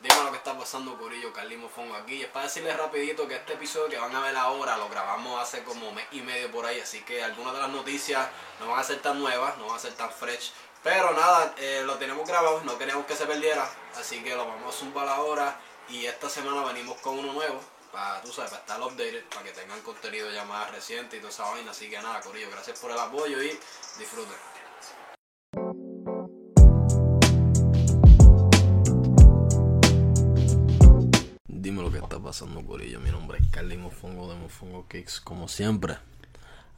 [0.00, 2.22] Dime lo que está pasando, Corillo, Carlimo Fongo aquí.
[2.22, 5.64] Es para decirles rapidito que este episodio que van a ver ahora lo grabamos hace
[5.64, 8.28] como mes y medio por ahí, así que algunas de las noticias
[8.60, 10.52] no van a ser tan nuevas, no van a ser tan fresh.
[10.84, 14.72] Pero nada, eh, lo tenemos grabado, no queremos que se perdiera, así que lo vamos
[14.72, 15.58] a zumbar ahora.
[15.88, 17.60] Y esta semana venimos con uno nuevo,
[17.90, 21.32] para, tú sabes, para estar updated, para que tengan contenido ya más reciente y toda
[21.32, 21.72] esa vaina.
[21.72, 23.58] Así que nada, Corillo, gracias por el apoyo y
[23.98, 24.36] disfruten.
[32.28, 33.00] Pasando, Corillo.
[33.00, 35.18] Mi nombre es Carly Mofongo de Mofongo Kicks.
[35.18, 35.96] Como siempre,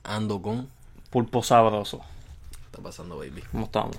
[0.05, 0.71] ando con.
[1.11, 1.99] Pulpo sabroso.
[2.53, 3.43] ¿Qué está pasando, baby?
[3.51, 3.97] ¿Cómo estamos?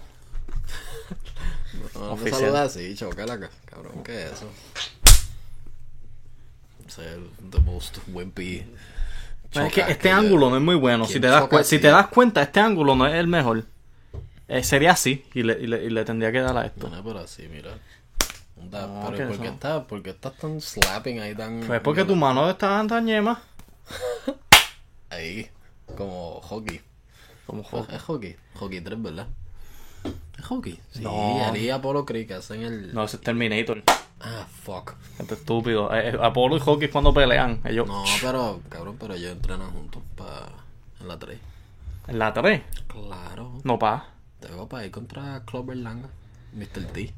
[1.93, 2.39] No, no Oficial.
[2.39, 2.95] saludas así,
[3.65, 4.01] cabrón.
[4.01, 4.49] ¿Qué es eso?
[6.87, 7.19] Ser
[7.49, 8.65] the most wimpy.
[9.51, 11.05] es que este ángulo no es muy bueno.
[11.05, 13.65] Si ¿Quién te, das si te das cuenta, este ángulo no es el mejor.
[14.47, 16.87] Eh, sería así y le, y, le, y le tendría que dar a esto.
[16.87, 17.71] Bueno, pero así, mira.
[18.71, 21.61] No, pero ¿por qué, estás, ¿por qué estás tan slapping ahí tan.
[21.67, 23.41] Pues porque tu mano está tan yema.
[25.09, 25.49] Ahí,
[25.97, 26.79] como hockey.
[27.45, 28.35] Como jo- Es hockey.
[28.55, 29.27] Hockey 3, ¿verdad?
[30.39, 30.79] Es hockey.
[30.91, 31.43] Sí, No.
[31.45, 32.93] Ali y Apollo Creek hacen el.
[32.93, 33.83] No, ese es Terminator.
[34.21, 34.93] Ah, fuck.
[35.19, 35.93] Este estúpido.
[35.93, 37.59] Eh, eh, Apolo y Hockey cuando pelean.
[37.65, 37.87] Ellos.
[37.87, 40.47] No, pero, cabrón, pero ellos entrenan juntos para.
[41.01, 41.39] En la 3.
[42.07, 42.61] En la 3.
[42.87, 43.59] Claro.
[43.63, 44.07] No pa.
[44.39, 46.07] Te veo para ir contra Clover Langa.
[46.53, 46.85] Mr.
[46.93, 47.13] T.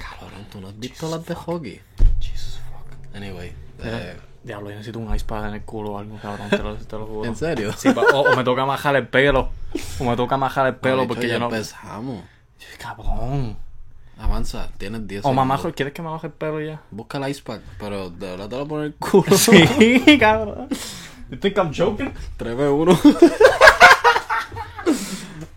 [0.00, 1.80] Cabrón, ¿tú no has visto las de hockey?
[2.20, 3.16] Jesus fuck.
[3.16, 3.52] Anyway.
[3.82, 6.48] Eh, Diablo, yo necesito un ice pad en el culo o algo, cabrón.
[6.50, 7.24] Te lo, te lo juro.
[7.28, 7.72] ¿En serio?
[7.76, 9.50] Sí, o, o me toca majar el pelo.
[9.98, 11.46] O me toca majar el pelo porque ya yo no.
[11.46, 12.24] empezamos.
[12.78, 13.56] Cabrón.
[14.20, 15.76] Avanza, tienes 10 O mamá, segundos.
[15.76, 16.80] ¿quieres que me baje el pelo ya?
[16.90, 19.36] Busca el ice pack, pero de verdad te lo pone el culo.
[19.36, 20.68] Sí, cabrón.
[21.30, 22.12] You think I'm joking?
[22.38, 23.28] 3v1.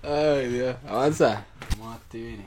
[0.03, 0.75] Ay, Dios.
[0.87, 1.45] Avanza.
[1.79, 2.45] Vamos a Stevie.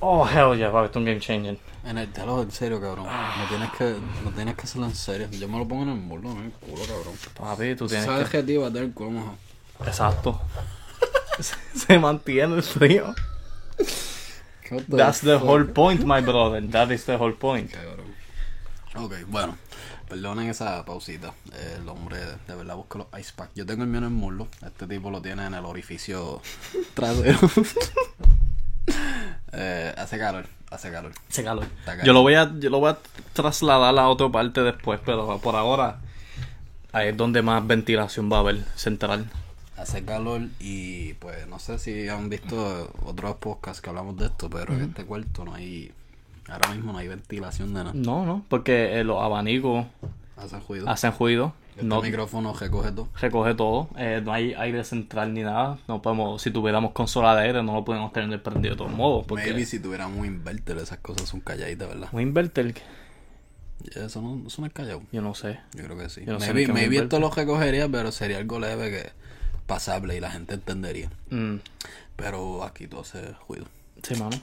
[0.00, 1.58] Oh, hell yeah, papi, esto es un game changer.
[1.84, 3.06] En el telo, en serio, cabrón.
[3.06, 5.28] No tienes que, no tienes que hacerlo en serio.
[5.30, 7.14] Yo me lo pongo en el muslo, en el culo, cabrón.
[7.38, 8.38] Papi, tú tienes ¿Sabes que...
[8.38, 9.36] que te va a el culo mojado?
[9.86, 10.40] Exacto.
[11.40, 13.14] Se- Se mantiene el frío.
[14.90, 15.48] That's the fuck?
[15.48, 16.60] whole point, my brother.
[16.70, 17.70] That is the whole point.
[17.70, 18.14] Cabrón.
[18.96, 19.56] Ok, bueno.
[20.08, 21.32] Perdonen esa pausita.
[21.78, 23.50] El hombre de verdad busca los ice pack.
[23.54, 24.48] Yo tengo el mío en el muslo.
[24.64, 26.40] Este tipo lo tiene en el orificio
[26.94, 27.38] trasero.
[29.52, 31.12] eh, hace calor, hace calor.
[31.28, 31.66] Ese calor.
[32.04, 32.98] Yo lo voy a, yo lo voy a
[33.32, 35.98] trasladar a otra parte después, pero por ahora
[36.92, 39.26] ahí es donde más ventilación va a haber central.
[39.76, 44.48] Hace calor y pues no sé si han visto otros podcasts que hablamos de esto,
[44.48, 45.92] pero en este cuarto no hay,
[46.48, 47.92] ahora mismo no hay ventilación de nada.
[47.94, 49.84] No, no, porque eh, los abanicos
[50.38, 50.88] Hace ruido.
[50.88, 51.52] hacen ruido.
[51.76, 53.08] Este No micrófono recoge todo.
[53.20, 53.88] recoge todo.
[53.98, 55.78] eh, no hay aire central ni nada.
[55.88, 59.26] No podemos, si tuviéramos consola de aire, no lo podemos tener prendido de todos modos.
[59.26, 62.08] Porque Maybe si tuviéramos un inverter, esas cosas son calladitas, ¿verdad?
[62.12, 62.74] un inverter,
[63.94, 65.02] Eso no, eso no es callado.
[65.12, 65.60] yo no sé.
[65.74, 66.22] Yo creo que sí.
[66.26, 69.10] Yo no sé maybe maybe esto lo recogería, pero sería algo leve que
[69.66, 71.10] pasable y la gente entendería.
[71.30, 71.56] Mm,
[72.16, 73.66] Pero aquí todo hace ruido.
[74.02, 74.36] sí, mano.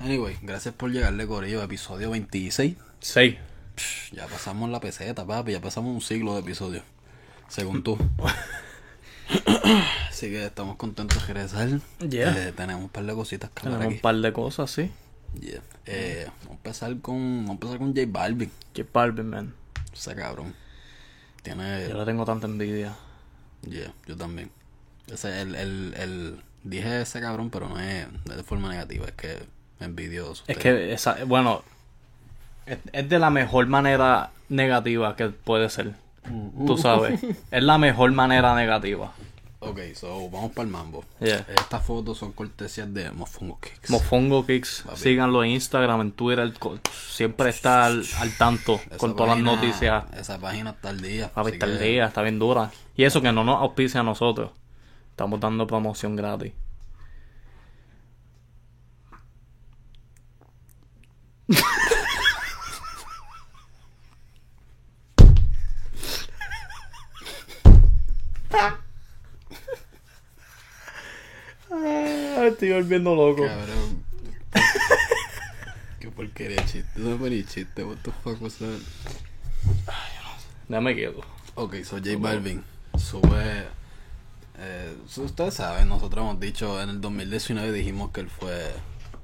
[0.00, 2.76] Anyway, gracias por llegarle, Corillo, episodio 26.
[3.00, 3.38] Sí.
[4.12, 6.82] Ya pasamos la peseta, papi, ya pasamos un siglo de episodios.
[7.48, 7.98] Según tú.
[10.08, 11.80] Así que estamos contentos de regresar.
[12.00, 12.48] Yeah.
[12.48, 14.90] Eh, tenemos un par de cositas que Tenemos un par de cosas, sí.
[15.40, 15.62] Yeah.
[15.86, 17.46] Eh, vamos a empezar con.
[17.46, 18.50] Vamos a empezar con J Balvin.
[18.72, 19.54] Que Barbie, man.
[19.92, 20.54] Ese cabrón.
[21.42, 21.88] Tiene.
[21.88, 22.96] Yo le tengo tanta envidia.
[23.62, 24.50] Yeah, yo también.
[25.06, 29.06] Ese, el, el, el, dije ese cabrón, pero no es, no es de forma negativa,
[29.06, 29.42] es que es
[29.80, 30.44] envidioso.
[30.46, 31.64] Es que, esa, bueno,
[32.66, 35.94] es, es de la mejor manera negativa que puede ser.
[36.66, 37.20] Tú sabes.
[37.50, 39.12] es la mejor manera negativa.
[39.62, 41.04] Ok, so vamos para el mambo.
[41.20, 41.44] Yeah.
[41.48, 43.90] Estas fotos son cortesías de Mofongo Kicks.
[43.90, 44.98] Mofongo Kicks, Papi.
[44.98, 46.50] síganlo en Instagram, en Twitter,
[46.90, 50.04] siempre está al, al tanto Esa con todas las noticias.
[50.16, 51.30] Esa página está al día.
[51.30, 52.70] Papi, está día, está bien dura.
[52.96, 54.50] Y eso que no nos auspicia a nosotros.
[55.10, 56.54] Estamos dando promoción gratis.
[72.40, 73.44] Ah, Estoy volviendo loco.
[73.44, 74.02] Cabrón.
[76.00, 76.88] Qué porquería de chiste.
[76.96, 77.84] No fue ni chiste.
[77.84, 78.80] What the fuck was that?
[80.80, 81.20] Me quedo.
[81.54, 82.64] Ok, so J Balvin
[82.96, 83.66] sube.
[84.58, 88.72] Eh, so ustedes saben, nosotros hemos dicho en el 2019 dijimos que él fue.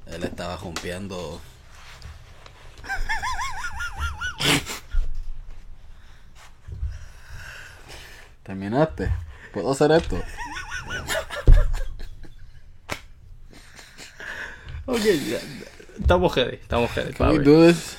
[0.04, 1.40] Él estaba rompiendo.
[8.42, 9.10] ¿Terminaste?
[9.54, 10.20] ¿Puedo hacer esto?
[16.00, 17.38] Estamos ready, estamos Can we
[17.68, 17.96] this?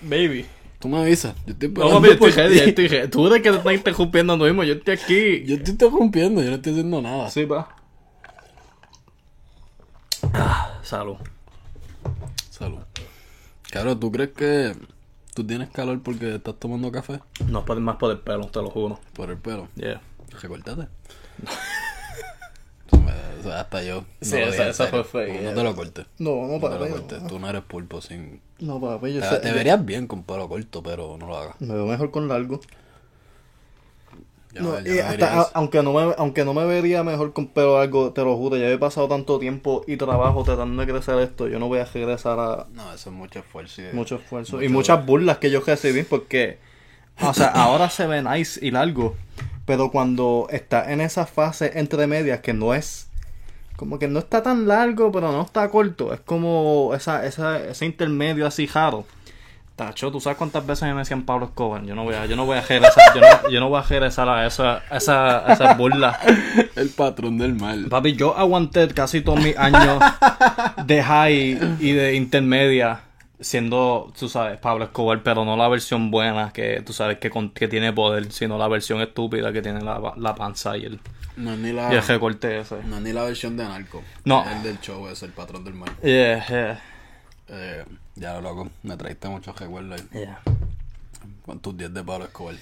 [0.00, 0.46] Baby.
[0.78, 1.34] Tú me avisas.
[1.46, 2.58] Yo estoy No, papi, estoy ti.
[2.70, 3.08] estoy ready.
[3.08, 5.44] Tú eres que te estás interrumpiendo tú mismo, yo estoy aquí.
[5.46, 7.30] Yo estoy rompiendo, yo no estoy haciendo nada.
[7.30, 7.68] Sí, pa.
[10.32, 11.16] Ah, salud.
[12.50, 12.78] Salud.
[13.70, 14.74] Claro, ¿tú crees que
[15.34, 17.20] tú tienes calor porque estás tomando café?
[17.48, 18.98] No es por- más por el pelo, te lo juro.
[19.12, 19.68] Por el pelo.
[19.76, 20.00] Yeah.
[20.40, 20.88] Recortate.
[23.04, 24.04] Me- hasta yo.
[24.20, 26.06] Sí, lo esa- esa fue No te lo cortes.
[26.18, 27.26] No, no, No te lo cortes.
[27.26, 28.40] Tú no eres pulpo sin.
[28.60, 31.60] No, papi, yo Te, te verías bien con pelo corto, pero no lo hagas.
[31.60, 32.60] Me veo mejor con largo.
[34.54, 35.40] Ya No, ver, ya y verías hasta- eso.
[35.40, 38.56] a- aunque, no me, aunque no me vería mejor con pelo largo, te lo juro,
[38.58, 41.86] ya he pasado tanto tiempo y trabajo tratando de crecer esto, yo no voy a
[41.86, 43.80] regresar a No, eso es mucho esfuerzo.
[43.82, 46.58] y- mucho esfuerzo y muchas burlas que yo recibí porque,
[47.22, 49.16] o sea, ahora se ve nice y largo,
[49.64, 53.08] pero cuando está en esa fase entre medias que no es,
[53.76, 57.86] como que no está tan largo, pero no está corto, es como esa, esa, ese
[57.86, 59.04] intermedio así raro.
[59.74, 61.82] Tacho, ¿tú sabes cuántas veces me decían Pablo Escobar?
[61.84, 63.82] Yo no voy a, yo no voy a regresar, yo no, yo no voy a
[63.82, 66.18] regresar a esa, esa, a esas burlas.
[66.76, 67.86] El patrón del mal.
[67.86, 70.02] Papi, yo aguanté casi todos mis años
[70.84, 73.00] de high y de intermedia
[73.42, 77.50] siendo, tú sabes, Pablo Escobar, pero no la versión buena que tú sabes que, con-
[77.50, 81.00] que tiene poder, sino la versión estúpida que tiene la, la panza y el,
[81.36, 82.82] No es ni y la, el recorte ese.
[82.84, 84.02] no es ni la versión de Narco.
[84.24, 84.42] No.
[84.44, 85.90] Es el del show, es el patrón del mal.
[86.02, 86.82] Yeah, yeah,
[87.48, 87.84] Eh,
[88.14, 88.70] ya, loco.
[88.82, 90.20] Me traiste muchos recuerdos ahí.
[90.20, 90.40] yeah.
[91.44, 92.54] Con tus 10 de Pablo Escobar.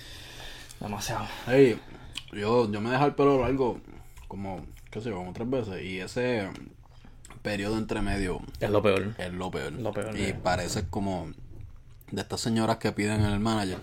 [0.81, 1.26] Demasiado.
[1.47, 1.79] Hey,
[2.33, 3.79] yo, yo me dejé el pelo largo
[4.29, 5.83] como, qué sé yo, como tres veces.
[5.85, 6.49] Y ese
[7.42, 9.14] periodo entre medio Es lo peor.
[9.19, 9.72] es lo peor.
[9.72, 10.34] Lo peor, y eh.
[10.40, 11.31] parece como
[12.10, 13.78] de estas señoras que piden el manager.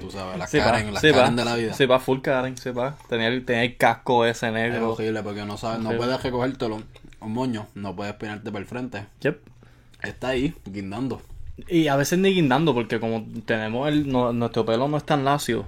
[0.00, 1.72] Tú sabes, las Sí, Karen, las sí, Karen de la vida.
[1.72, 2.96] Sí, va full Karen, sí, va.
[3.08, 4.92] Tenía, el- tenía el casco ese Es negro.
[4.94, 6.82] horrible porque no sabes, no puedes recogértelo.
[7.20, 9.06] Un moño, no puedes peinarte para el frente.
[9.20, 9.38] Yep.
[10.02, 11.22] Está ahí, guindando.
[11.68, 15.24] Y a veces ni guindando, porque como tenemos el, no- nuestro pelo no es tan
[15.24, 15.64] lacio.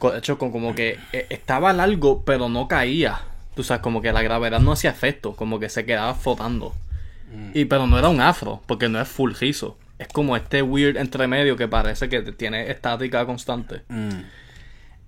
[0.00, 3.20] De hecho, como que eh, estaba largo, pero no caía.
[3.58, 6.76] Tú sabes, como que la gravedad no hacía efecto, como que se quedaba flotando.
[7.54, 9.76] Y pero no era un afro, porque no es full rizo.
[9.98, 13.82] Es como este weird entremedio que parece que tiene estática constante.
[13.88, 14.20] Mm.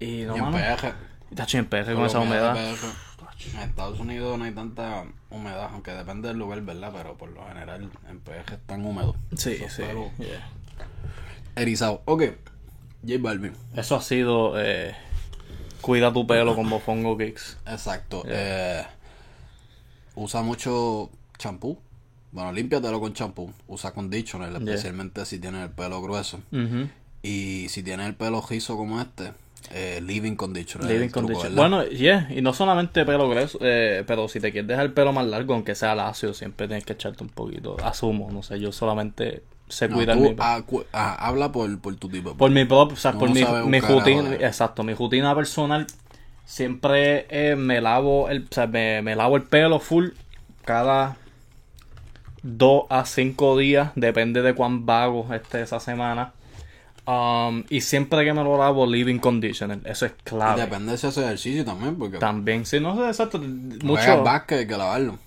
[0.00, 0.94] Y no y en mano, PH.
[1.36, 2.56] Tacho, en con esa humedad.
[2.58, 6.90] En Estados Unidos no hay tanta humedad, aunque depende del lugar, ¿verdad?
[6.92, 9.14] Pero por lo general en PH es tan húmedo.
[9.36, 9.84] Sí, sí.
[10.18, 10.50] yeah.
[11.54, 12.02] Erizado.
[12.04, 12.24] Ok.
[13.06, 13.52] J Balvin.
[13.76, 14.96] Eso ha sido eh,
[15.80, 17.58] cuida tu pelo con Mofongo Kicks.
[17.66, 18.22] Exacto.
[18.26, 18.84] Eh,
[20.14, 21.78] usa mucho champú.
[22.32, 23.52] Bueno, límpiatelo con champú.
[23.66, 26.40] Usa conditioner, especialmente si tienes el pelo grueso.
[27.22, 29.32] Y si tienes el pelo rizo como este,
[29.72, 30.88] eh, living conditioner.
[30.88, 31.54] Living el truco, condition.
[31.54, 31.70] ¿verdad?
[31.70, 35.12] Bueno, yeah, y no solamente pelo grueso, eh, pero si te quieres dejar el pelo
[35.12, 37.76] más largo, aunque sea lacio, siempre tienes que echarte un poquito.
[37.82, 40.34] Asumo, no sé, yo solamente sé No, cuidar mi
[40.92, 42.34] habla por, por tu tipo.
[42.36, 45.86] Por mi propio, o sea, por mi, mi rutina, de- exacto, mi rutina personal,
[46.44, 50.08] siempre eh, me lavo el, o sea, me, me lavo el pelo full
[50.64, 51.16] cada
[52.42, 56.32] dos a cinco días, depende de cuán vago esté esa semana.
[57.06, 60.62] Um, y siempre que me lo lavo, living conditioner, eso es clave.
[60.62, 64.22] Depende si hace ejercicio también, porque También, sí, no sé, exacto, mucho...
[64.22, 65.18] básquet hay que lavarlo.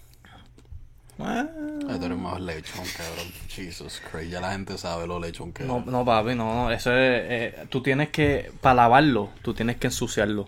[1.20, 3.28] Ay, tú eres más lechón, cabrón.
[3.48, 5.86] Jesus Christ, ya la gente sabe lo lechón que No, es.
[5.86, 9.88] no, papi, no, no, eso es, eh, tú tienes que, para lavarlo, tú tienes que
[9.88, 10.48] ensuciarlo.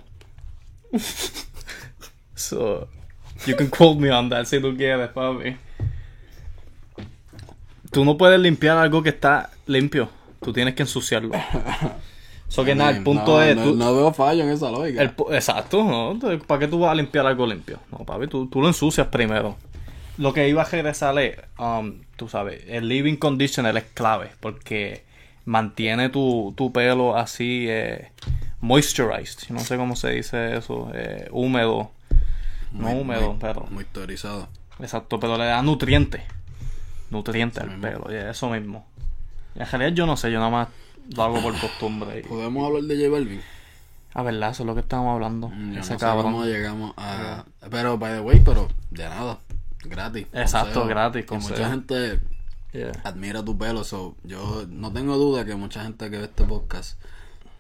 [2.36, 2.88] so,
[3.46, 5.58] you can quote me on that si tú quieres, papi.
[7.92, 10.10] Tú no puedes limpiar algo que está limpio,
[10.42, 11.32] tú tienes que ensuciarlo.
[12.48, 15.02] So que nada, el punto no, es, no, tú- no veo fallo en esa lógica.
[15.02, 16.18] el exacto, ¿no?
[16.46, 17.80] ¿para qué tú vas a limpiar algo limpio?
[17.92, 19.58] No, papi, tú, tú lo ensucias primero.
[20.18, 25.04] Lo que iba a regresar es, um, tú sabes, el living conditioner es clave porque
[25.46, 28.12] mantiene tu, tu pelo así eh,
[28.62, 29.50] moisturized.
[29.50, 31.92] No sé cómo se dice eso, eh, húmedo.
[32.72, 33.68] No húmedo, muy- pero.
[33.70, 34.48] Muy teorizado.
[34.80, 36.22] Exacto, pero le da nutrientes.
[37.10, 37.82] Nutrientes al mismo.
[37.82, 38.86] pelo, y eso mismo.
[39.56, 40.68] Y en realidad yo no sé, yo nada más
[41.16, 42.20] lo hago por costumbre.
[42.20, 43.42] y- ¿Podemos hablar de J Balvin?
[44.14, 45.50] Ah, verdad, eso es lo que estábamos hablando.
[45.50, 46.32] Mm, Ese no sé cabrón.
[46.32, 47.44] cómo llegamos a...
[47.70, 49.40] Pero, by the way, pero de nada.
[49.88, 50.28] Gratis.
[50.34, 51.56] Exacto, gratis, Que consejo.
[51.60, 52.20] mucha gente
[52.74, 52.92] Yeah.
[53.06, 53.84] admira tu pelo.
[53.86, 57.00] So, yo no tengo duda que mucha gente que ve este podcast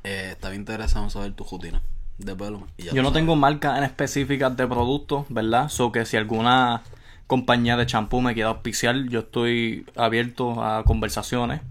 [0.03, 1.81] eh, está bien interesada en saber tu rutina
[2.17, 2.67] de pelo.
[2.77, 3.13] y Yo no sabes.
[3.13, 5.69] tengo marcas en específicas de productos, ¿verdad?
[5.69, 6.81] So que si alguna
[7.27, 11.61] compañía de champú me quiere auspiciar, yo estoy abierto a conversaciones.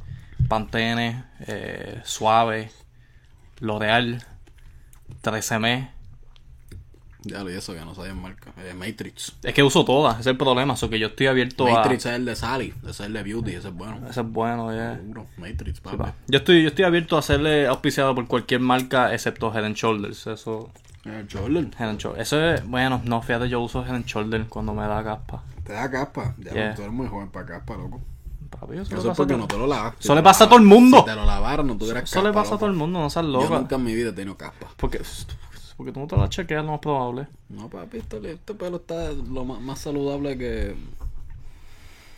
[0.48, 2.70] Pantene, eh, Suave,
[3.60, 4.22] L'Oreal,
[5.22, 5.90] 13M,
[7.24, 8.52] Ya lo y eso que no sabía en marca.
[8.58, 9.34] Eh, Matrix.
[9.42, 12.12] Es que uso todas, ese es el problema, eso que yo estoy abierto Matrix es
[12.12, 13.98] el de Sally, ese es el de Beauty, ese es bueno.
[14.06, 14.10] a...
[14.10, 14.96] Ese es bueno, yeah.
[14.96, 15.26] Seguro.
[15.38, 15.96] Matrix, Sí, papá.
[16.04, 16.14] pa.
[16.28, 20.26] Yo estoy, yo estoy abierto a hacerle auspiciado por cualquier marca excepto Head and Shoulders.
[20.26, 20.70] Eso,
[21.06, 21.70] Eh, Jordan.
[21.78, 22.26] Head and Shoulders.
[22.26, 25.42] Eso es, bueno, no, fíjate, yo uso Head and Shoulders cuando me da caspa.
[25.64, 26.34] Te da caspa.
[26.38, 26.74] Ya, Yeah.
[26.74, 28.00] tú eres muy joven para caspa, loco.
[28.50, 29.94] Papi, eso, Eso es a porque no te lo lavas.
[29.98, 30.98] Eso le pasa a todo el mundo.
[30.98, 32.84] Si te lo lavaron, no tuvieras Eso le caspa, pasa a todo el loco.
[32.84, 33.58] mundo, no seas Yo loca.
[33.58, 34.68] nunca en mi vida he tenido caspa.
[34.76, 35.00] Porque,
[35.76, 37.26] porque tú no te la chequeas, lo más probable.
[37.48, 40.74] No, papi, este, este pelo está lo más, más saludable que...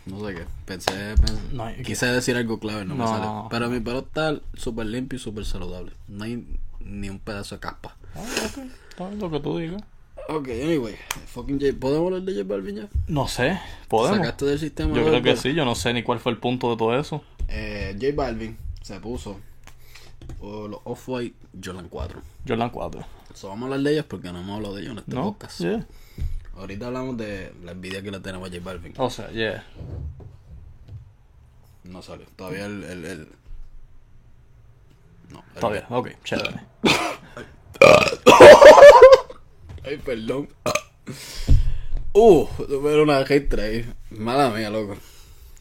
[0.06, 0.44] No sé qué.
[0.66, 3.08] Pensé, pens- No, quise decir algo clave, no, me No.
[3.08, 3.46] salió.
[3.50, 5.92] Pero mi pelo está súper limpio y súper saludable.
[6.06, 6.46] No hay
[6.80, 7.96] ni un pedazo de caspa.
[8.14, 8.58] Ah, ok,
[8.90, 9.82] está bien lo que tú digas.
[10.28, 10.94] Ok, anyway.
[11.26, 11.72] Fucking J...
[11.80, 12.88] ¿Podemos hablar de J Balvin ya?
[13.08, 13.58] No sé,
[13.88, 14.18] podemos.
[14.18, 14.94] ¿Sacaste del sistema?
[14.96, 17.22] Yo creo que sí, yo no sé ni cuál fue el punto de todo eso.
[17.48, 19.38] Eh, J Balvin se puso
[20.40, 22.20] oh, los Off-White Jordan 4.
[22.46, 23.06] Jordan 4.
[23.36, 25.24] So, vamos a hablar de porque no hemos hablado de ellos en este ¿No?
[25.24, 25.60] podcast.
[25.60, 25.86] Yeah.
[26.56, 28.94] Ahorita hablamos de la envidia que le tenemos a J Balvin.
[28.96, 29.62] O sea, yeah.
[31.84, 32.24] No salió.
[32.34, 32.82] Todavía el.
[32.84, 33.28] el, el-
[35.28, 35.44] No.
[35.54, 36.60] el- Todavía, ok, chévere.
[39.84, 40.48] Ay, perdón.
[42.18, 43.94] Uh, tuve una hate ahí.
[44.08, 44.96] Mala mía, loco.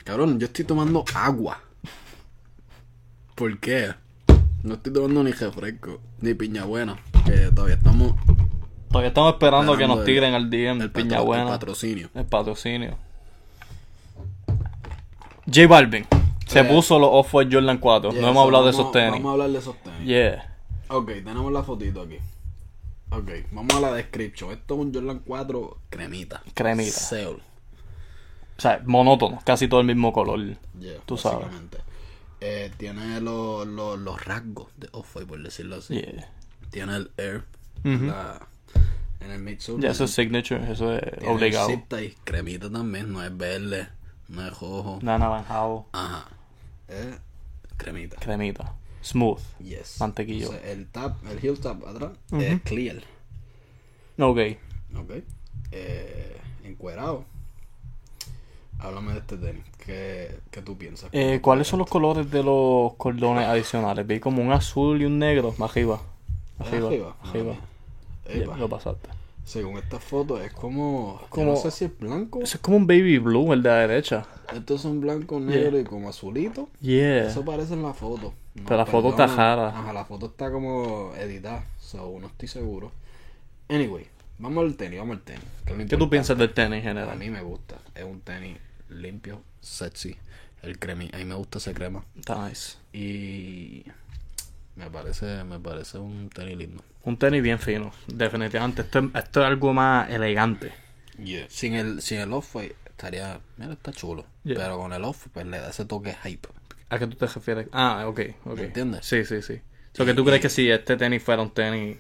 [0.06, 1.62] Cabrón, yo estoy tomando agua.
[3.36, 3.94] ¿Por qué?
[4.64, 6.98] No estoy tomando ni refresco, ni piña buena.
[7.54, 8.14] Todavía estamos.
[8.90, 11.46] Todavía estamos esperando que nos el- tiren al DM El, el piña patro- el buena.
[11.48, 12.10] patrocinio.
[12.14, 12.98] El patrocinio.
[15.48, 16.06] J Balvin.
[16.48, 18.12] Se puso los Off-White Jordan 4.
[18.12, 19.12] Yeah, no hemos hablado de esos tenis.
[19.14, 20.06] Vamos a hablar de esos tenis.
[20.06, 20.56] Yeah.
[20.90, 22.18] Ok, tenemos la fotito aquí.
[23.10, 24.52] Ok, vamos a la description.
[24.52, 26.44] Esto es un Jordan 4 cremita.
[26.54, 26.92] Cremita.
[26.92, 27.42] Seoul.
[28.58, 29.40] O sea, monótono.
[29.44, 30.40] Casi todo el mismo color.
[30.80, 31.48] Yeah, Tú sabes.
[32.42, 35.96] Eh, tiene los, los, los rasgos de Off-White, por decirlo así.
[35.96, 36.30] Yeah.
[36.76, 37.44] Tiene el Air
[37.86, 38.46] la-
[39.22, 39.82] en el midsole.
[39.82, 40.70] Ya, eso es signature.
[40.70, 41.70] Eso es Tiene obligado.
[41.88, 43.14] tie, cremita también.
[43.14, 43.88] No es verde,
[44.28, 45.00] no es rojo.
[45.02, 45.86] Nada naranjado.
[45.94, 46.26] Ajá.
[46.90, 47.18] Es
[47.78, 48.18] cremita.
[48.18, 48.74] Cremita.
[49.02, 49.40] Smooth.
[49.60, 50.02] Yes.
[50.02, 50.48] Mantequillo.
[50.48, 52.98] Entonces, el tap, el heel tap atrás es clear.
[54.20, 54.40] Ok.
[54.98, 55.12] Ok.
[55.72, 57.24] Eh, encuerado.
[58.80, 59.64] Háblame de este tenis.
[59.86, 61.10] ¿Qué, qué tú piensas?
[61.14, 64.06] Eh, ¿Cuáles son los colores de los cordones adicionales?
[64.06, 66.02] Vi como un azul y un negro más arriba.
[66.60, 67.16] Arriba.
[67.22, 68.58] Arriba.
[68.58, 69.10] Lo pasaste.
[69.44, 71.22] Según esta foto es como...
[71.30, 72.42] Como- No sé si es blanco.
[72.42, 74.26] Eso es como un baby blue, el de la derecha.
[74.56, 76.68] Estos son blanco, negro y como azulito.
[76.82, 77.28] Yeah.
[77.28, 78.34] Eso parece en la foto.
[78.56, 79.68] No, Pero la foto está rara.
[79.70, 81.64] Ajá, la foto está como editada.
[81.80, 82.92] So, no estoy seguro.
[83.70, 84.08] Anyway,
[84.40, 85.44] vamos al tenis, vamos al tenis.
[85.68, 87.18] es ¿Qué tú piensas del tenis en A general?
[87.20, 87.76] mí me gusta.
[87.94, 88.58] Es un tenis
[88.90, 90.16] limpio, sexy.
[90.64, 91.10] El cremi.
[91.14, 92.04] A mí me gusta ese crema.
[92.18, 92.78] Está nice.
[92.94, 93.84] Y
[94.76, 96.84] me parece, me parece un tenis lindo.
[97.04, 97.92] Un tenis bien fino.
[98.08, 98.82] Definitivamente.
[98.82, 100.74] Esto es, esto es algo más elegante.
[101.48, 104.26] Sin el, sin el off-white estaría, mira, está chulo.
[104.44, 104.58] Yeah.
[104.58, 106.50] Pero con el off, pues le da ese toque hype.
[106.90, 107.68] ¿A qué tú te refieres?
[107.72, 108.58] Ah, ok, ok.
[108.58, 109.06] ¿Me entiendes?
[109.06, 109.62] Sí, sí, sí.
[109.94, 111.98] O sea, que tú crees que si este tenis fuera un tenis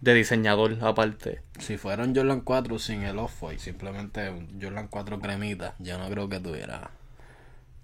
[0.00, 1.42] de diseñador aparte.
[1.58, 6.08] Si fuera un Jordan 4 sin el off-white, simplemente un Jordan 4 cremita, yo no
[6.08, 6.90] creo que tuviera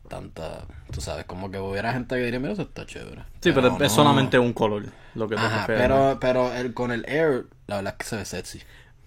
[0.08, 3.22] tanta, tú sabes, como que hubiera gente que diría, mira, eso está chévere.
[3.40, 4.84] Sí, pero, es solamente un color
[5.14, 8.24] lo que Ajá, pero, pero el, con el Air, la verdad es que se ve
[8.24, 8.60] sexy.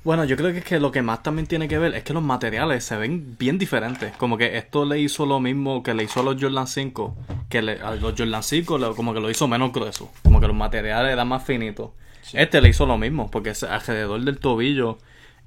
[0.03, 2.13] Bueno, yo creo que es que lo que más también tiene que ver es que
[2.13, 4.15] los materiales se ven bien diferentes.
[4.15, 7.13] Como que esto le hizo lo mismo que le hizo a los Jordan 5,
[7.49, 10.09] que le- a los Jordan 5 le- como que lo hizo menos grueso.
[10.23, 11.89] Como que los materiales eran más finitos.
[12.31, 14.97] Este le hizo lo mismo, porque ese- alrededor del tobillo,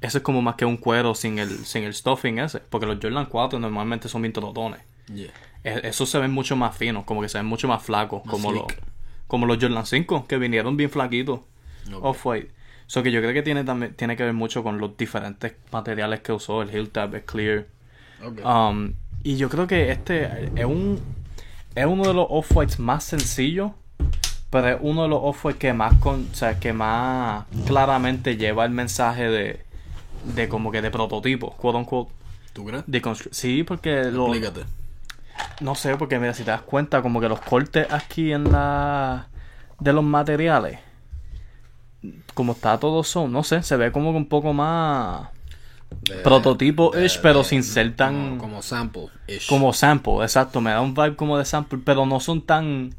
[0.03, 2.59] eso es como más que un cuero sin el, sin el stuffing ese.
[2.61, 4.81] Porque los Jordan 4 normalmente son bien trotones.
[5.15, 5.33] Yeah.
[5.65, 8.33] E- Esos se ven mucho más finos, como que se ven mucho más flacos, Más
[8.33, 8.65] como los,
[9.27, 11.41] como los Jordan 5, que vinieron bien flaquitos.
[12.03, 12.51] Off-white.
[12.87, 16.21] So que yo creo que tiene también tiene que ver mucho con los diferentes materiales
[16.21, 16.63] que usó.
[16.63, 17.67] El tab es clear.
[18.45, 21.01] Um, y yo creo que este es un
[21.75, 23.71] es uno de los off-whites más sencillos,
[24.51, 28.65] pero es uno de los off-whites que más con, o sea, que más claramente lleva
[28.65, 29.61] el mensaje de
[30.35, 32.13] de como que de prototipo, quote unquote.
[32.53, 32.83] ¿Tú crees?
[32.87, 33.01] De
[33.31, 34.80] sí, porque lo, Explícate.
[35.61, 39.29] No sé, porque mira, si te das cuenta, como que los cortes aquí en la.
[39.79, 40.79] de los materiales.
[42.35, 45.29] Como está todo son, no sé, se ve como que un poco más.
[46.03, 49.49] De- Prototipo-ish, de- pero de- sin ser tan- Como, como sample-ish.
[49.49, 50.61] como sample, exacto.
[50.61, 52.95] Me da un vibe como de sample, pero no son tan.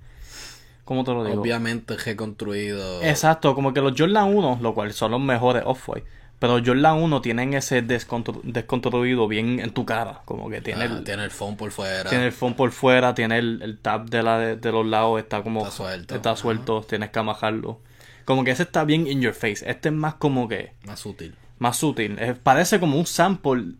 [0.83, 1.41] ¿Cómo te lo digo?
[1.41, 3.01] Obviamente reconstruido.
[3.01, 6.05] Exacto, como que los Jordan 1, lo cual son los mejores off-white.
[6.41, 10.23] Pero Jordan 1 tienen ese descontru- desconstruido bien en tu cara.
[10.25, 12.09] Como que tiene el, tiene el phone por fuera.
[12.09, 15.19] Tiene el phone por fuera, tiene el, el tab de, la de, de los lados,
[15.19, 15.59] está como...
[15.59, 16.15] Está suelto.
[16.15, 16.41] Está Ajá.
[16.41, 17.79] suelto, tienes que amajarlo.
[18.25, 19.63] Como que ese está bien in your face.
[19.69, 21.35] Este es más como que Más sutil.
[21.59, 22.17] más sutil.
[22.19, 23.73] Eh, parece como un sample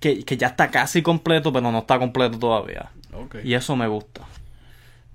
[0.00, 2.90] que, que ya está casi completo, pero no está completo todavía.
[3.44, 4.22] Y eso me gusta.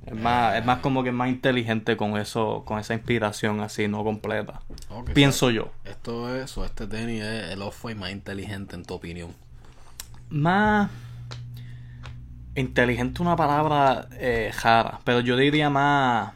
[0.05, 4.03] Es más, es más como que más inteligente con eso, con esa inspiración así, no
[4.03, 4.61] completa.
[5.13, 5.71] Pienso yo.
[5.83, 9.33] Esto es, o este tenis es el off-white más inteligente en tu opinión.
[10.29, 10.89] Más
[12.55, 16.33] inteligente una palabra eh, rara, pero yo diría más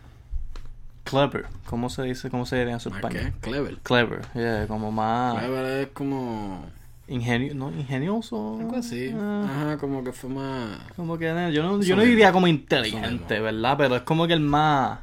[1.03, 1.45] clever.
[1.65, 2.29] ¿Cómo se dice?
[2.29, 3.33] ¿Cómo se diría en su ¿Más español?
[3.33, 3.39] qué?
[3.39, 3.77] Clever.
[3.77, 6.65] Clever, yeah, como más Clever es como...
[7.09, 7.71] ingenio, ¿no?
[7.71, 8.57] ingenioso.
[8.59, 9.11] Algo así.
[9.15, 10.77] Ah, Ajá, como que fue más...
[10.95, 13.39] como que yo no, yo no diría como inteligente.
[13.39, 13.75] ¿verdad?
[13.77, 14.99] Pero es como que el más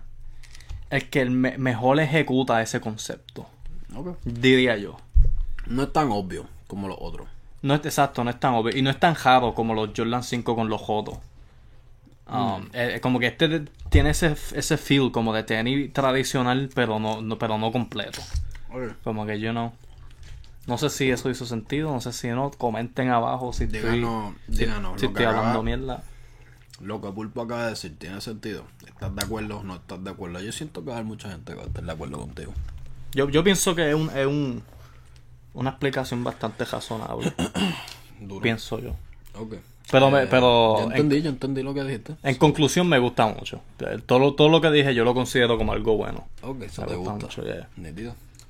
[0.90, 3.46] el que el me- mejor ejecuta ese concepto,
[3.94, 4.16] Ok.
[4.24, 4.96] diría yo.
[5.66, 7.26] No es tan obvio como los otros.
[7.62, 8.76] No es exacto, no es tan obvio.
[8.76, 11.18] Y no es tan raro como los Jordan 5 con los Jotos.
[12.28, 17.20] Um, eh, como que este tiene ese, ese feel como de tenis tradicional, pero no,
[17.22, 18.20] no, pero no completo.
[18.72, 18.94] Ok.
[19.04, 19.72] Como que yo no.
[20.66, 22.50] No sé si eso hizo sentido, no sé si no.
[22.50, 25.00] Comenten abajo si estoy, Díganos, si, díganos.
[25.00, 26.02] si estoy hablando acaba, mierda.
[26.80, 28.64] lo que Pulpo acaba de decir, ¿tiene sentido?
[28.86, 30.40] ¿Estás de acuerdo o no estás de acuerdo?
[30.40, 32.52] Yo siento que hay mucha gente que va a estar de acuerdo contigo.
[33.12, 34.62] Yo, yo pienso que es, un, es un,
[35.54, 37.32] una explicación bastante razonable,
[38.20, 38.42] Duro.
[38.42, 38.90] pienso yo.
[39.38, 39.54] Ok.
[39.88, 42.16] Pero, me, Eh, pero Yo en, entendí, yo entendí lo que dijiste.
[42.24, 43.60] en conclusión me gusta mucho.
[43.78, 46.26] Eh, Todo, lo- todo lo que dije yo lo considero como algo bueno.
[46.42, 47.26] Ok, eso Me te gusta gusta.
[47.26, 47.68] mucho, yeah.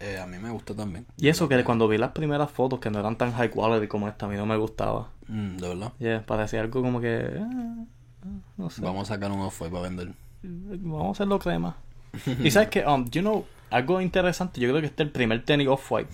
[0.00, 1.06] Eh, a mí me gusta también.
[1.16, 4.08] Y eso que cuando vi las primeras fotos que no eran tan high quality como
[4.08, 5.10] esta, a mí no me gustaba.
[5.28, 5.92] Mm, de verdad.
[5.98, 7.30] Yeah, parecía algo como que...
[7.40, 7.84] ah,
[8.22, 8.82] ah, no sé.
[8.82, 10.12] Vamos a sacar un off para vender.
[10.42, 11.76] Vamos a hacerlo crema.
[12.42, 15.44] y sabes que, um, you know, algo interesante, yo creo que este es el primer
[15.44, 16.10] tenis off-white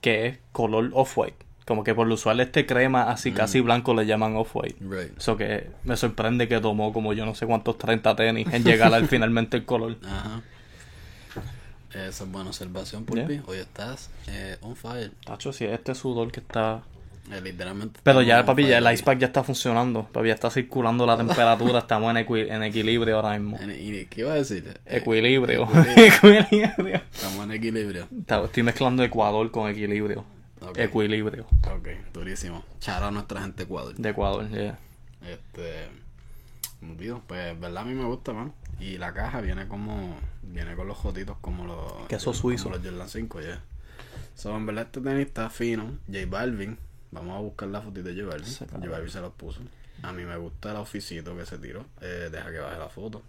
[0.00, 1.36] que es color off-white.
[1.66, 4.76] Como que por lo usual este crema así casi blanco le llaman off-white.
[4.80, 5.18] Right.
[5.18, 8.94] Eso que me sorprende que tomó como yo no sé cuántos 30 tenis en llegar
[8.94, 9.98] al finalmente el color.
[10.02, 10.40] Ajá.
[11.90, 13.40] Esa es buena observación, Pulpi.
[13.46, 15.10] Hoy estás eh, on fire.
[15.24, 16.82] Tacho, si es este sudor que está...
[17.30, 18.00] Eh, literalmente.
[18.02, 20.04] Pero ya, papi, ya el ice pack ya está funcionando.
[20.04, 21.80] Papi, ya está circulando la temperatura.
[21.80, 23.58] Estamos en, equi- en equilibrio ahora mismo.
[23.60, 24.78] En- ¿Y qué iba a decir?
[24.86, 25.64] Eh, Equilibrio.
[25.96, 26.40] equilibrio.
[26.40, 27.02] equilibrio.
[27.12, 28.08] Estamos en equilibrio.
[28.44, 30.24] Estoy mezclando Ecuador con equilibrio.
[30.76, 31.46] Equilibrio.
[31.70, 32.64] Ok, durísimo.
[32.80, 33.94] Chara a nuestra gente Ecuador.
[33.94, 34.78] De Ecuador, yeah.
[35.22, 35.88] Este.
[36.80, 38.52] Bien, Pues, verdad, a mí me gusta, man.
[38.80, 40.16] Y la caja viene como.
[40.42, 42.06] Viene con los jotitos como los.
[42.08, 42.70] Queso suizo.
[42.70, 43.60] los Jordan 5, ya.
[44.34, 45.98] So, en verdad, este tenis está fino.
[46.06, 46.78] J Balvin.
[47.10, 48.46] Vamos a buscar la fotito de J Balvin.
[48.46, 48.80] Sí, claro.
[48.80, 49.60] J Balvin se los puso.
[50.02, 51.84] A mí me gusta el oficito que se tiró.
[52.00, 53.22] Eh, deja que baje la foto.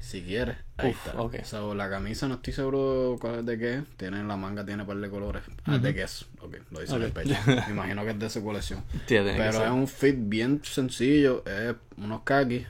[0.00, 0.56] Si quieres.
[0.76, 1.44] Ahí Uf, está.
[1.44, 3.82] So, la camisa no estoy seguro cuál es de qué.
[3.96, 5.42] Tiene la manga, tiene un par de colores.
[5.64, 6.26] Ah, de qué es.
[6.40, 7.34] Ok, lo dice en el pecho.
[7.46, 8.82] Me imagino que es de su colección.
[9.06, 11.44] Pero es un fit bien sencillo.
[11.46, 12.66] Es unos khakis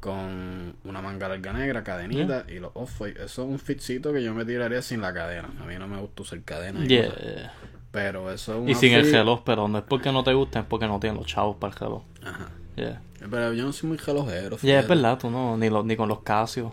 [0.00, 3.24] con una manga larga negra, cadenita y los off-white.
[3.24, 5.50] Eso es un fitcito que yo me tiraría sin la cadena.
[5.60, 6.84] A mí no me gusta usar cadena.
[6.84, 7.52] y Yeah.
[7.90, 10.58] Pero eso es un Y sin el reloj, pero no es porque no te guste,
[10.58, 12.02] es porque no tienes los chavos para el reloj.
[12.22, 12.48] Ajá.
[12.76, 13.00] Yeah.
[13.30, 14.56] Pero yo no soy muy relojero.
[14.58, 16.72] Yeah, es verdad, tú no, ni, los, ni con los Casios.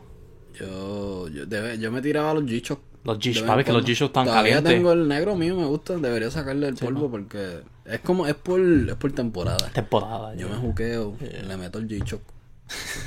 [0.59, 2.79] Yo, yo, debe- yo me tiraba los G-Shock.
[3.03, 3.83] Los en papi, que los.
[3.83, 4.73] G-Shock están Todavía calientes.
[4.73, 5.95] tengo el negro mío, me gusta.
[5.97, 9.69] Debería sacarle el polvo porque es como, es por, es por temporada.
[9.73, 10.55] Temporada, Yo yeah.
[10.55, 11.15] me juqueo,
[11.47, 12.21] le meto el G-Shock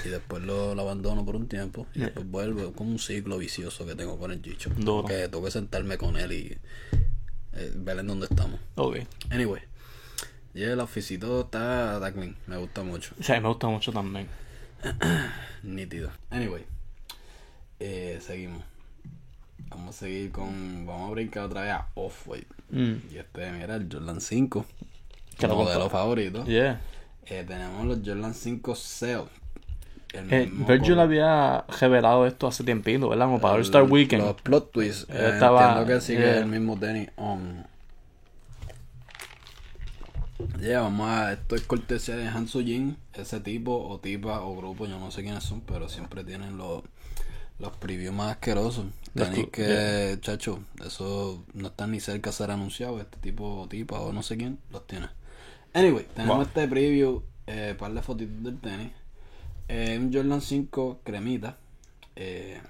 [0.05, 3.39] y después lo, lo abandono por un tiempo y después vuelvo Es como un ciclo
[3.39, 4.41] vicioso que tengo con el.
[4.79, 5.07] Duro.
[5.07, 6.59] Que tengo que sentarme con él y
[7.53, 8.59] eh, ver en dónde estamos.
[8.75, 8.97] Ok.
[9.31, 9.63] Anyway,
[10.55, 14.29] y el oficito está, clean, me gusta mucho, sea, me gusta mucho también.
[15.63, 16.11] nítido.
[16.31, 16.65] Anyway,
[17.81, 18.63] eh, seguimos.
[19.69, 22.47] Vamos a seguir con, vamos a brincar otra vez a Off-White.
[22.71, 22.95] Mm.
[23.13, 24.67] Y este, mira, el Jordan 5,
[25.39, 26.45] Que lo modelo favorito.
[26.45, 26.81] Yeah.
[27.27, 29.23] Eh, tenemos los Jordan 5 Cell.
[30.13, 33.27] El Eh, Virgil había revelado esto hace tiempito, ¿verdad?
[33.27, 34.23] Como para el Star Weekend.
[34.23, 35.07] Los plot twists.
[35.11, 36.39] Eh, estaba- entiendo que sigue yeah.
[36.39, 37.11] el mismo tenis.
[37.17, 37.65] Um,
[40.61, 41.33] yeah, vamos a.
[41.35, 42.97] Esto es cortesía de Hansu Jin.
[43.15, 46.83] Ese tipo, o tipa, o grupo, yo no sé quiénes son, pero siempre tienen los.
[47.61, 48.87] Los previews más asquerosos.
[49.15, 53.01] Cl- que, chacho, eso no están ni cerca de ser anunciado.
[53.01, 55.09] Este tipo o tipa o no sé quién los tiene.
[55.73, 56.47] Anyway, tenemos Wow.
[56.47, 58.91] este preview, eh, par de fotitos del tenis.
[59.69, 61.57] Eh, un Jordan 5 cremita.
[62.17, 62.61] Eh,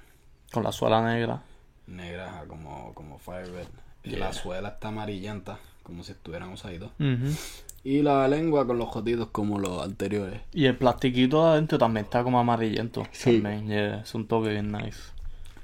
[0.52, 1.42] Con la suela negra.
[1.86, 3.68] negra como, como Firebird.
[4.04, 4.18] Y Yeah.
[4.18, 6.90] la suela está amarillenta, como si estuvieran usaditos.
[6.98, 7.32] Ujú.
[7.84, 10.40] Y la lengua con los jotitos como los anteriores.
[10.52, 13.06] Y el plastiquito de adentro también está como amarillento.
[13.12, 13.40] Sí.
[13.40, 14.98] También, yeah, es un toque bien nice.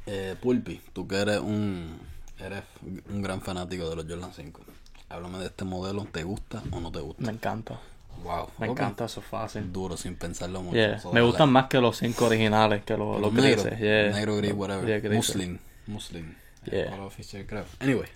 [0.06, 1.98] Eh, Pulpi, tú que eres un
[2.38, 2.62] eres
[3.10, 4.60] un gran fanático de los Jordan 5.
[5.08, 7.22] Háblame de este modelo, ¿te gusta o no te gusta?
[7.24, 7.80] Me encanta.
[8.22, 9.72] Wow, Me encanta, eso es fácil.
[9.72, 10.76] Duro sin pensarlo mucho.
[10.76, 11.00] Yeah.
[11.12, 13.80] Me gustan más que los cinco originales, que los, los negros, grises.
[13.80, 14.10] Yeah.
[14.10, 15.12] negro, gris, whatever.
[15.12, 16.34] Muslin, Muslim.
[16.70, 16.90] Yeah.
[16.90, 17.64] Color oficial, creo.
[17.80, 18.08] Anyway.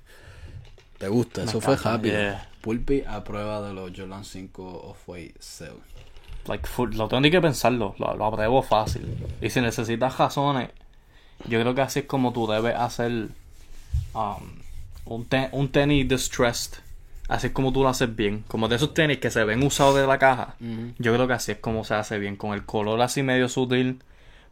[1.05, 1.43] ¿Te gusta?
[1.43, 2.19] Me Eso fue rápido.
[2.19, 2.49] yeah.
[2.63, 5.75] Pulpi a prueba de los Jordan 5 Off-White Cell.
[6.47, 9.15] Like, full- lo tengo ni que pensarlo, lo, lo apruebo fácil.
[9.43, 10.71] Y si necesitas razones,
[11.47, 13.29] yo creo que así es como tú debes hacer
[14.15, 14.51] um,
[15.05, 16.79] un, te- un tenis distressed.
[17.29, 18.45] Así es como tú lo haces bien.
[18.49, 20.57] Como de esos tenis que se ven usados de la caja.
[20.99, 22.37] Yo creo que así es como se hace bien.
[22.37, 24.03] Con el color así medio sutil.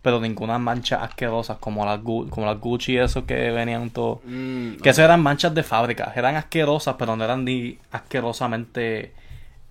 [0.02, 4.18] Pero ninguna mancha asquerosas como las, como las Gucci y esos que venían todos.
[4.24, 6.12] Mm, Que esas eran manchas de fábrica.
[6.16, 9.12] Eran asquerosas, pero no eran ni asquerosamente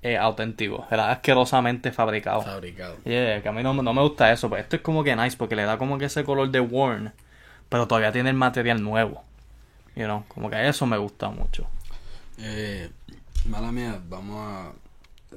[0.01, 0.85] eh, auténticos.
[0.89, 2.45] Eran asquerosamente fabricados.
[2.45, 2.95] fabricado.
[3.03, 4.49] Yeah, que a mí no, no me gusta eso.
[4.49, 7.11] Pero esto es como que nice porque le da como que ese color de worn.
[7.67, 9.23] Pero todavía tiene el material nuevo.
[9.95, 11.67] You know, como que eso me gusta mucho.
[12.37, 12.89] Eh,
[13.45, 14.71] mala mía, vamos a.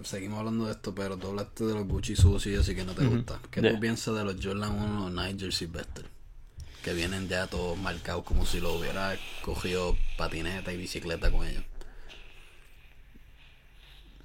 [0.02, 3.06] Seguimos hablando de esto, pero tú hablaste de los Gucci sucios, así que no te
[3.06, 3.38] gusta.
[3.50, 3.72] ¿Qué Yeah.
[3.74, 6.04] tú piensas de los Jordan 1 Night Jersey Buster?
[6.82, 11.62] Que vienen ya todos marcados como si lo hubiera cogido patineta y bicicleta con ellos.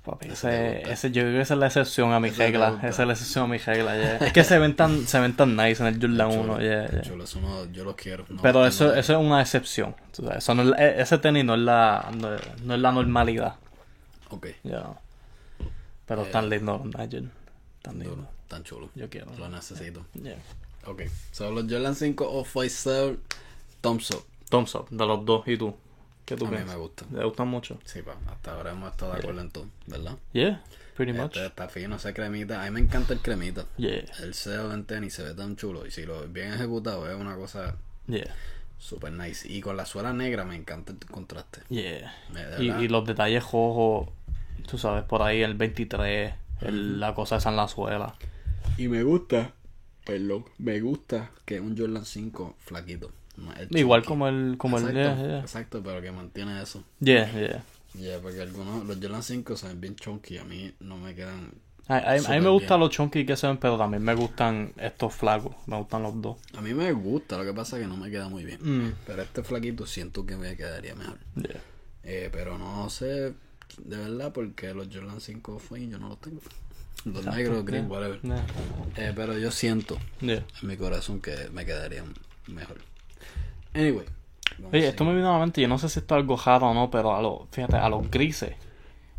[0.04, 2.80] Papi, Ese ese, yo creo que esa es la excepción a mi regla.
[2.84, 4.18] Esa es la excepción a mi regla, yeah.
[4.28, 6.90] Es que se ven tan, se ven tan nice en el Jordan Chulo, 1, yeah,
[6.90, 7.02] yeah.
[7.02, 8.26] chulo, eso no- yo los quiero.
[8.30, 9.96] no Pero eso, eso es una excepción.
[10.36, 13.56] Eso no es e- ese tenis no es la, no, es- no es la normalidad.
[14.30, 14.98] Ok, Yeah.
[16.10, 17.30] Pero Eh, tan lindo, Nigel.
[17.82, 18.16] Tan lindo.
[18.18, 18.90] duro, tan chulo.
[18.96, 19.32] Yo quiero.
[19.38, 20.06] Lo necesito.
[20.22, 20.36] Yeah.
[20.86, 23.18] Ok, son los Jordan 5 Off-White Cell
[23.80, 24.26] Thumbs Up.
[24.50, 25.48] Thumbs up, de los dos.
[25.48, 25.74] ¿Y tú?
[26.26, 27.06] ¿Qué tú A mí me gusta.
[27.06, 27.80] ¿Te gustan mucho?
[27.86, 30.18] Sí, pa, hasta ahora hemos estado de acuerdo en todo, ¿verdad?
[30.34, 30.64] Yeah,
[30.96, 31.36] pretty much.
[31.38, 32.62] Este está fino ese cremita.
[32.62, 33.66] A mí me encanta el cremita.
[33.78, 35.86] Yeah, El cel en tenis se ve tan chulo.
[35.86, 37.76] Y si lo bien ejecutado, es una cosa
[38.08, 38.34] yeah,
[38.78, 39.48] super nice.
[39.52, 41.62] Y con la suela negra me encanta el contraste.
[41.70, 42.14] yeah.
[42.60, 44.10] Y, y los detalles rojos,
[44.60, 48.16] tú sabes, por ahí el 23, el- la cosa esa en la suela.
[48.78, 49.54] Y me gusta,
[50.06, 53.12] perdón, me gusta que es un Jordan 5 flaquito.
[53.58, 55.40] el Igual como el, como el, exacto, yeah, yeah.
[55.40, 56.84] exacto, pero que mantiene eso.
[57.00, 57.64] Yeah, yeah.
[57.96, 60.38] Ya, porque algunos, los Jordan 5 se ven bien chunky.
[60.38, 61.52] A mí no me quedan.
[61.88, 64.74] A, a- a mí me gustan los chunky que se ven, pero también me gustan
[64.78, 65.56] estos flacos.
[65.66, 66.38] Me gustan los dos.
[66.56, 68.60] A mí me gusta, lo que pasa es que no me queda muy bien.
[68.62, 68.94] Mm.
[69.08, 71.18] Pero este flaquito siento que me quedaría mejor.
[71.36, 71.62] Yeah.
[72.04, 73.34] Eh, pero no sé
[73.78, 76.42] de verdad porque los Jordan 5 fue y yo no los tengo.
[77.06, 77.92] Los Exacto, negros, green, yeah.
[77.94, 78.22] whatever.
[78.22, 78.46] Yeah.
[78.98, 80.44] Eh, pero yo siento Yeah.
[80.62, 82.14] en mi corazón que me quedarían
[82.48, 82.78] mejor.
[83.74, 84.06] Anyway.
[84.72, 86.36] Oye, a esto me vino a la mente, yo no sé si esto es algo
[86.36, 88.56] raro o no, pero a los, fíjate, a los grises,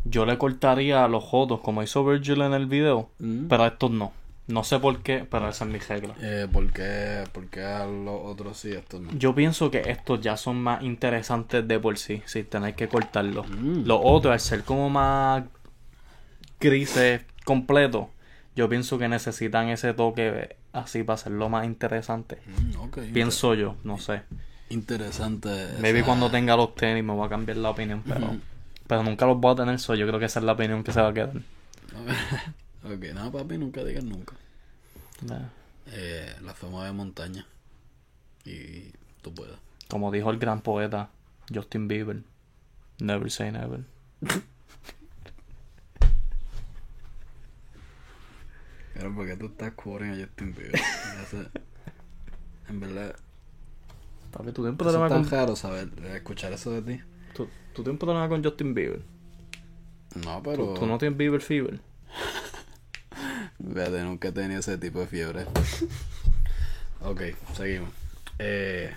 [0.05, 3.47] yo le cortaría los jodos como hizo Virgil en el video, Mm.
[3.49, 4.13] pero a estos no.
[4.51, 6.15] No sé por qué, pero esa es mi regla.
[6.21, 9.11] Eh, ¿por, qué, por qué a los otros sí, estos no?
[9.17, 13.49] Yo pienso que estos ya son más interesantes de por sí, sin tener que cortarlos.
[13.49, 13.85] Mm.
[13.87, 15.45] Los otros, al ser como más
[16.61, 18.07] grises completos,
[18.57, 22.39] yo pienso que necesitan ese toque así para hacerlo más interesante.
[22.47, 24.23] Mm, ok, Pienso yo, no sé.
[24.69, 25.49] Interesante.
[25.81, 28.37] Maybe esa- cuando tenga los tenis me va a cambiar la opinión, pero,
[28.87, 30.93] pero nunca los voy a tener, so yo creo que esa es la opinión que
[30.93, 31.33] se va a quedar.
[32.85, 34.35] ok, no, papi, nunca digas nunca.
[35.87, 37.47] Eh, la fama de montaña.
[38.45, 39.57] Y tú puedes.
[39.89, 41.11] Como dijo el gran poeta
[41.53, 42.23] Justin Bieber,
[42.99, 43.85] never say never.
[48.95, 50.81] Pero porque tú estás cubriendo a Justin Bieber.
[52.69, 53.17] En verdad,
[54.31, 57.03] Papi, ¿tú tienes problema es con, tan raro saber, escuchar eso de ti.
[57.35, 59.03] tú, tú tienes problema con Justin Bieber?
[60.25, 60.75] No, ¿Tú, pero.
[60.75, 61.81] tú no tienes Bieber fever?
[63.69, 65.47] Fíjate, nunca he tenido ese tipo de fiebre.
[67.03, 67.23] ok,
[67.55, 67.91] seguimos.
[68.39, 68.95] Eh,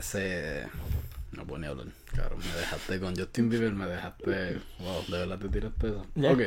[0.00, 0.66] se...
[1.32, 1.86] No puedo ni hablar.
[2.12, 4.60] Claro, me dejaste con Justin Bieber, me dejaste...
[4.80, 6.06] Wow, de verdad te tiraste eso.
[6.14, 6.32] Ya.
[6.32, 6.42] Ok.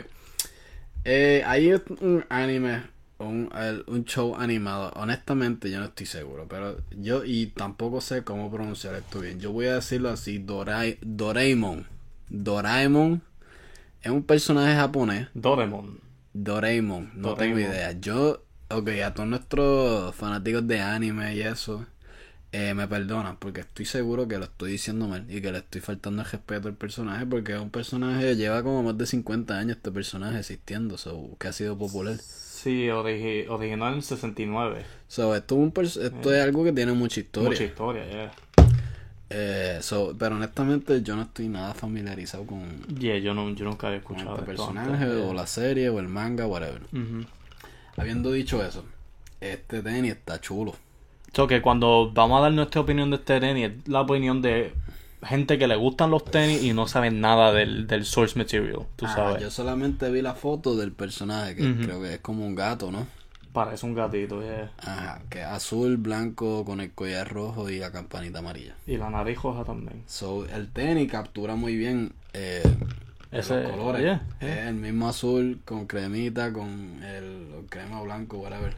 [1.06, 2.84] Eh, hay un anime,
[3.18, 3.50] un,
[3.88, 4.92] un show animado.
[4.96, 9.40] Honestamente, yo no estoy seguro, pero yo y tampoco sé cómo pronunciar esto bien.
[9.40, 11.88] Yo voy a decirlo así, Doraemon.
[12.30, 13.22] Doraemon
[14.02, 16.07] es un personaje japonés Doraemon.
[16.44, 17.58] Doraemon, no Doraemon.
[17.58, 17.92] tengo idea.
[18.00, 21.86] Yo, ok, a todos nuestros fanáticos de anime y eso,
[22.52, 25.82] eh, me perdonan porque estoy seguro que lo estoy diciendo mal y que le estoy
[25.82, 29.78] faltando el respeto al personaje porque es un personaje, lleva como más de 50 años
[29.78, 32.18] este personaje existiendo, so, que ha sido popular.
[32.20, 34.84] Sí, origi- original en 69.
[35.08, 37.50] So, esto es, un pers- esto es algo que tiene mucha historia.
[37.52, 38.32] Mucha historia, yeah.
[39.30, 43.88] Eh, so, pero honestamente yo no estoy nada familiarizado con, Yeah, yo, no, yo nunca
[43.88, 45.34] había con escuchado este personaje antes, o yeah.
[45.34, 46.82] la serie o el manga, whatever.
[46.94, 47.26] Ujú.
[47.98, 48.86] Habiendo dicho eso,
[49.42, 50.76] este tenis está chulo.
[51.34, 54.74] So que cuando vamos a dar nuestra opinión de este tenis, es la opinión de
[55.24, 59.06] gente que le gustan los tenis y no saben nada del, del source material, tú
[59.08, 59.42] Ah, sabes.
[59.42, 63.08] yo solamente vi la foto del personaje, que creo que es como un gato, ¿no?
[63.58, 64.72] Parece un gatito, yeah.
[64.78, 68.76] Ajá, que azul, blanco, con el collar rojo y la campanita amarilla.
[68.86, 70.04] Y la nariz roja también.
[70.06, 72.62] So, el tenis captura muy bien eh,
[73.32, 74.02] Ese- los colores.
[74.04, 74.22] yeah,
[74.68, 78.76] el mismo azul con cremita, con el crema blanco, whatever.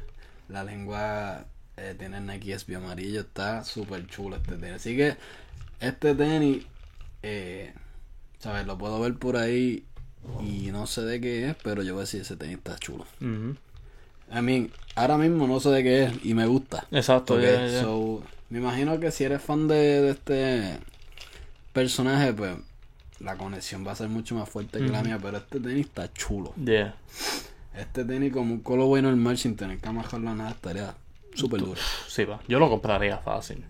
[0.48, 1.44] La lengua
[1.76, 4.76] eh, tiene Nike SB amarillo, está súper chulo este tenis.
[4.78, 5.18] Así que
[5.82, 6.66] este tenis,
[7.22, 7.74] eh,
[8.38, 8.66] ¿sabes?
[8.66, 9.84] Lo puedo ver por ahí
[10.42, 13.06] y no sé de qué es, pero yo voy a decir ese tenis está chulo.
[13.20, 13.58] Ujú.
[14.32, 16.86] I mean, ahora mismo no sé de qué es y me gusta.
[16.92, 17.82] Exacto, Ok, yeah, yeah.
[17.82, 20.80] so, me imagino que si eres fan de, de este
[21.74, 22.56] personaje, pues
[23.20, 26.12] la conexión va a ser mucho más fuerte que la mía, pero este tenis está
[26.14, 26.54] chulo.
[26.56, 26.96] Yeah.
[27.76, 30.96] Este tenis como un colorway normal sin tener que amarrarlo a nada estaría
[31.34, 31.80] súper duro.
[32.08, 32.40] Sí, va.
[32.48, 33.64] Yo lo compraría fácil.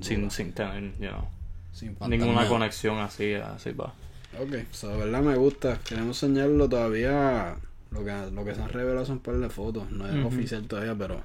[0.00, 1.28] Sin, sin tener, you know,
[1.72, 3.94] Sin ninguna conexión así, así va.
[4.40, 5.78] Ok, so, de verdad me gusta.
[5.84, 7.56] Queremos enseñarlo todavía.
[7.94, 9.90] Lo que, lo que se han revelado son un par de fotos.
[9.90, 11.22] No es oficial todavía, pero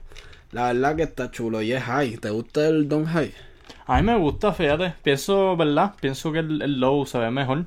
[0.52, 1.62] la verdad que está chulo.
[1.62, 2.18] Y es high.
[2.18, 3.34] ¿Te gusta el Don High?
[3.88, 4.94] A mí me gusta, fíjate.
[5.02, 5.94] Pienso, ¿verdad?
[6.00, 7.66] Pienso que el, el low se ve mejor.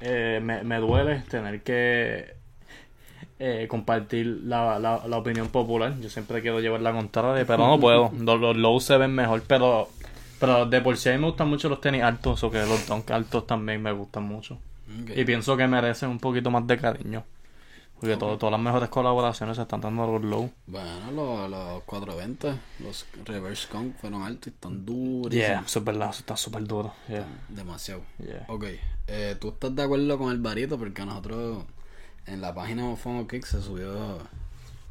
[0.00, 2.34] Eh, me, me duele tener que
[3.38, 5.94] eh, compartir la, la, la opinión popular.
[6.00, 8.12] Yo siempre quiero llevar la contraria, pero no puedo.
[8.18, 9.88] Los, los low se ven mejor, pero,
[10.38, 12.86] pero de por sí a mí me gustan mucho los tenis altos, o que los
[12.86, 14.58] dunk altos también me gustan mucho.
[15.16, 17.24] Y pienso que merecen un poquito más de cariño.
[18.02, 20.50] Porque todo- todas las mejores colaboraciones se están dando a los low.
[20.66, 25.32] Bueno, los, los 420, los Reverse Conk fueron altos y están durísimos.
[25.32, 26.92] Yeah, eso es verdad, eso está súper duro.
[27.08, 28.02] Yeah, Demasiado.
[28.18, 28.44] yeah.
[28.48, 28.64] Ok,
[29.06, 30.78] eh, ¿tú estás de acuerdo con el varito?
[30.78, 31.64] Porque nosotros
[32.26, 34.18] en la página de Mofongo Kick se subió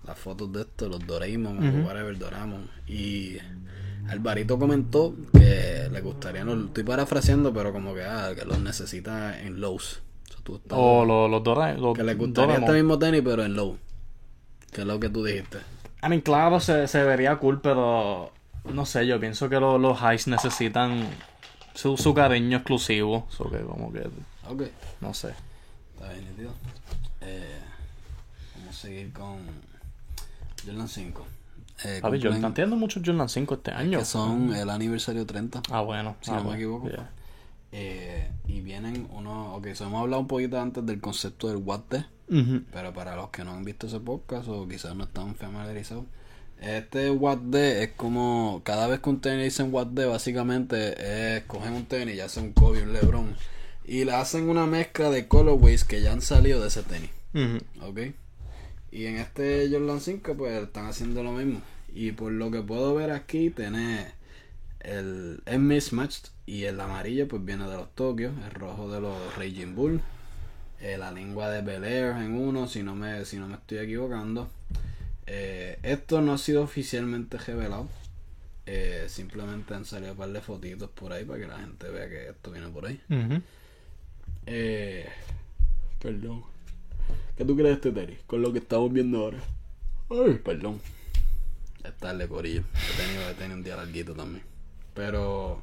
[0.05, 2.69] las fotos de esto, los Doraemon o whatever, Doraemon.
[2.87, 3.37] Y
[4.09, 8.59] el varito comentó que le gustaría, no, estoy parafraseando, pero como que, ah, que los
[8.59, 10.01] necesita en lows.
[10.41, 12.63] O sea, tú estás- O los, los Dora- los que le gustaría Doraemon.
[12.69, 13.77] este mismo tenis, pero en low.
[14.71, 15.57] Que es lo que tú dijiste.
[16.03, 18.31] I mean, claro, se, se vería cool, pero
[18.65, 21.07] no sé, yo pienso que los, los highs necesitan
[21.75, 23.27] su, su cariño exclusivo.
[23.29, 24.09] So que como que,
[24.49, 24.63] Ok.
[25.01, 25.33] no sé.
[25.93, 26.51] Está bien, nítido.
[27.21, 27.59] Eh,
[28.57, 29.37] vamos a seguir con
[30.65, 31.25] Jordan 5.
[31.83, 33.99] Eh, Papi, yo cumplen- están teniendo muchos Jordan 5 este año.
[33.99, 35.61] que son el aniversario 30.
[35.71, 36.15] Ah, bueno.
[36.21, 36.89] Si ah, no me bueno, equivoco.
[36.89, 37.09] yeah.
[37.71, 39.57] Eh, y vienen unos.
[39.57, 42.63] Ok, so hemos hablado un poquito antes del concepto del the, Ujú.
[42.71, 46.05] pero para los que no han visto ese podcast o quizás no están familiarizados,
[46.59, 48.61] este What es como.
[48.63, 52.53] Cada vez que un tenis dicen What básicamente es cogen un tenis, ya sea un
[52.53, 53.35] Kobe, un LeBron,
[53.85, 57.09] y le hacen una mezcla de colorways que ya han salido de ese tenis.
[57.33, 57.87] Ujú.
[57.89, 57.99] ¿ok?
[58.91, 61.61] Y en este Jordan 5 pues están haciendo lo mismo.
[61.93, 64.07] Y por lo que puedo ver aquí tiene
[64.83, 69.35] el es mismatched y el amarillo pues viene de los Tokio, el rojo de los
[69.35, 70.01] Raging Bull,
[70.79, 73.79] eh, la lengua de Bel Air en uno, si no me, si no me estoy
[73.79, 74.49] equivocando.
[75.27, 77.87] Eh, esto no ha sido oficialmente revelado.
[78.65, 82.09] Eh, simplemente han salido un par de fotitos por ahí para que la gente vea
[82.09, 83.01] que esto viene por ahí.
[84.45, 85.07] Eh,
[85.99, 86.43] perdón.
[87.37, 88.19] ¿Qué tú crees de este tenis?
[88.27, 89.39] Con lo que estamos viendo ahora.
[90.09, 90.81] Ay, perdón.
[91.83, 92.63] Es tarde, corillo.
[92.73, 94.43] He tenido, he tenido un día larguito también.
[94.93, 95.61] Pero...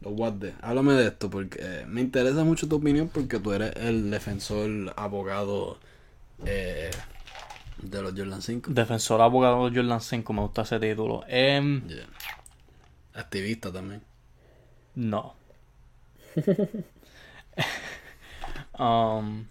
[0.00, 3.74] Los the- Háblame de esto porque eh, me interesa mucho tu opinión porque tú eres
[3.76, 5.78] el defensor abogado
[6.44, 6.90] eh,
[7.78, 8.70] de los Jordan 5.
[8.72, 11.24] Defensor abogado de Jordan 5, me gusta ese título.
[11.26, 12.06] Yeah.
[13.14, 14.02] Activista también.
[14.94, 15.34] No.
[18.78, 19.44] um,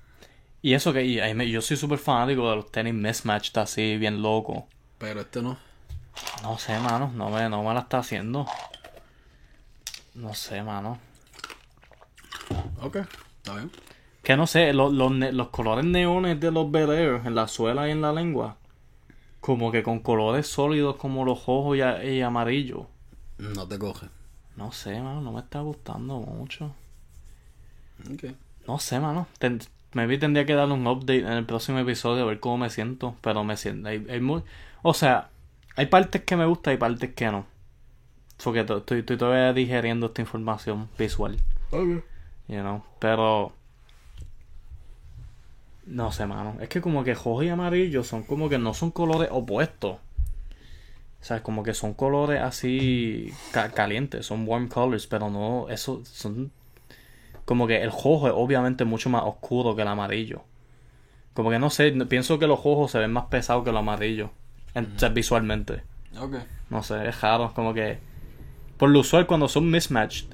[0.62, 4.68] y eso que y yo soy súper fanático de los tenis mismatched así, bien loco.
[4.98, 5.58] Pero este no.
[6.44, 8.46] No sé, mano, no me, no me la está haciendo.
[10.16, 11.00] No sé, mano.
[12.82, 12.98] Ok,
[13.38, 13.72] está bien.
[14.22, 17.88] Que no sé, los, los, los colores neones de los Bel Air en la suela
[17.88, 18.58] y en la lengua.
[19.42, 22.84] Como que con colores sólidos como los rojos y, y amarillos.
[23.38, 24.08] No te coge.
[24.56, 26.74] No sé, mano, no me está gustando mucho.
[28.12, 28.34] Ok.
[28.68, 29.28] No sé, mano.
[29.40, 29.60] Ten-
[29.94, 33.16] maybe tendría que darle un update en el próximo episodio a ver cómo me siento.
[33.22, 33.90] Pero me siento.
[33.90, 34.44] Hay, hay muy...
[34.84, 35.30] O sea,
[35.76, 37.46] hay partes que me gustan y partes que no.
[38.42, 41.38] Porque to- estoy, estoy todavía digeriendo esta información visual.
[41.72, 42.04] Ok.
[42.48, 42.84] You know.
[43.00, 43.54] Pero.
[45.86, 46.56] No sé, mano.
[46.62, 49.98] Es que como que rojo y amarillo son como que no son colores opuestos.
[51.22, 56.02] O sea, como que son colores así ca- calientes, son warm colors, pero no, eso
[56.06, 56.52] son
[57.46, 60.44] como que el rojo es obviamente mucho más oscuro que el amarillo.
[61.34, 64.30] Como que no sé, pienso que los rojos se ven más pesados que los amarillos,
[64.76, 65.84] o sea, visualmente.
[66.20, 66.36] Ok.
[66.70, 68.00] No sé, es raro, como que
[68.78, 70.28] por lo usual cuando son mismatched,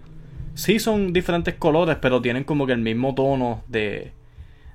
[0.55, 4.13] sí son diferentes colores, pero tienen como que el mismo tono de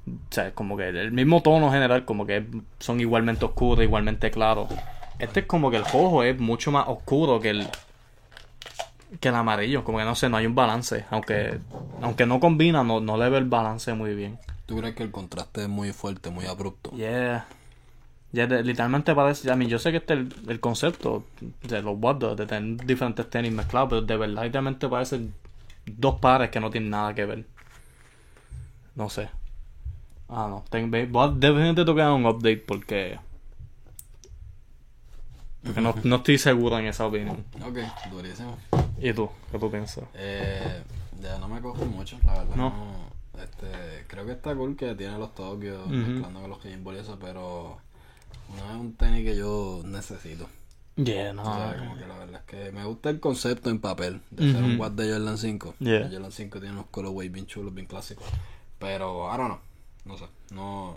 [0.07, 2.47] O sea, como que el mismo tono general, como que
[2.79, 4.69] son igualmente oscuros, igualmente claros.
[5.19, 7.69] Este es como que el rojo es mucho más oscuro que el
[9.21, 11.59] que el amarillo, como que no sé, no hay un balance, aunque
[12.03, 14.39] aunque no combina, no, no le ve el balance muy bien.
[14.67, 16.91] ¿Tú crees que el contraste es muy fuerte, muy abrupto?
[16.93, 17.47] Yeah.
[18.35, 21.25] Ya de- literalmente parece, a mí yo sé que este es el, el concepto
[21.63, 25.33] de los Wonders, de tener diferentes tenis mezclados, pero de verdad literalmente parecen
[25.87, 27.45] dos pares que no tienen nada que ver.
[28.97, 29.29] No sé.
[30.29, 30.65] Ah, no.
[30.69, 33.19] Ten, voy a- definitivamente dar un update porque...
[35.63, 37.45] Porque no, no estoy seguro en esa opinión.
[37.65, 37.79] Ok,
[38.11, 38.57] durísimo.
[38.99, 39.31] ¿Y tú?
[39.51, 40.05] ¿Qué tú piensas?
[40.15, 40.83] Eh,
[41.23, 42.57] ya no me cojo mucho, la verdad.
[42.57, 42.71] No.
[42.71, 43.15] No.
[43.43, 45.95] Este, creo que está cool que tiene los Tokyo Ujú.
[45.95, 47.79] mezclando con los Game y eso, pero
[48.57, 50.49] no es un tenis que yo necesito.
[50.97, 51.45] Yeah, O no.
[51.45, 54.63] sea, como que la verdad es que me gusta el concepto en papel de ser
[54.63, 54.79] un.
[54.79, 55.75] Watt de Jordan 5.
[55.81, 56.09] Yeah.
[56.11, 58.25] Jordan 5 tiene unos colorways bien chulos, bien clásicos.
[58.79, 59.59] Pero, I don't know.
[60.05, 60.27] No sé.
[60.53, 60.97] No,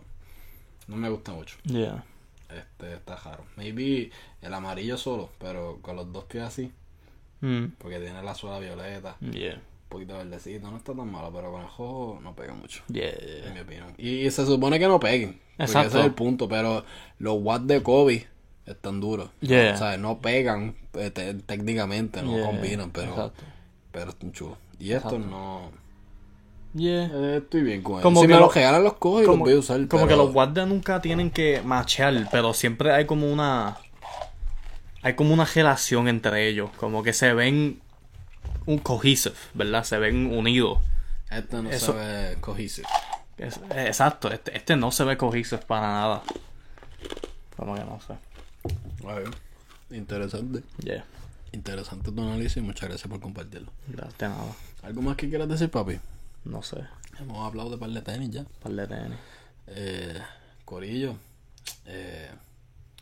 [0.88, 1.57] no me gusta mucho.
[1.63, 2.03] Yeah.
[2.49, 3.45] Este, está raro.
[3.55, 6.71] Maybe el amarillo solo, pero con los dos pies así.
[7.41, 7.65] Mm.
[7.79, 9.60] Porque tiene la suela violeta, Yeah.
[9.89, 10.69] Poquito verdecito.
[10.69, 12.84] No está tan malo, pero con el ojo no pega mucho.
[12.88, 13.12] Yeah.
[13.45, 13.93] En mi opinión.
[13.97, 15.39] Y se supone que no peguen.
[15.58, 15.89] Exacto.
[15.89, 16.47] ese es el punto.
[16.50, 16.84] Pero
[17.19, 18.28] los watts de Kobe
[18.65, 19.30] están duros.
[19.41, 19.73] Yeah.
[19.73, 23.43] O sea, no pegan eh, te- técnicamente, no Yeah, combinan, pero, exacto.
[23.91, 24.58] pero están chulos.
[24.80, 25.30] Y estos Exacto.
[25.30, 25.71] no.
[26.73, 27.06] Yeah.
[27.13, 28.21] eh, estoy bien con Como.
[28.21, 29.78] Si me lo- los regalan los cojo y los voy a usar.
[29.88, 33.78] como pero- que los guardias nunca tienen que machear, pero siempre hay como una
[35.02, 37.80] hay como una relación entre ellos, como que se ven
[38.65, 39.83] un cohesive, ¿verdad?
[39.83, 40.79] Se ven unidos.
[41.29, 42.88] Este no Eso- se ve cohesive.
[43.38, 46.23] Es- exacto, este, este no se ve cohesive para nada.
[47.55, 48.13] Como que no sé.
[49.07, 49.29] A ver,
[49.89, 50.63] Interesante.
[50.79, 51.05] Yeah,
[51.53, 52.62] Interesante tu análisis.
[52.62, 53.71] Muchas gracias por compartirlo.
[53.88, 54.53] gracias nada.
[54.83, 55.99] ¿Algo más que quieras decir, papi?
[56.43, 56.77] No sé,
[57.19, 58.45] Hemos hablado de par de tenis ya.
[58.62, 59.17] par de tenis.
[59.67, 60.19] Eh,
[60.65, 61.15] Corillo.
[61.86, 62.29] Eh,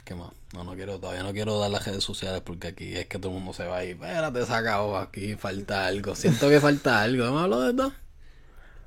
[0.05, 0.29] ¿Qué más?
[0.53, 3.29] No, no quiero, todavía no quiero dar las redes sociales porque aquí es que todo
[3.31, 6.15] el mundo se va y espérate, saca ojo, aquí falta algo.
[6.15, 7.25] Siento que falta algo.
[7.25, 7.91] ¿Hemos hablado de esto?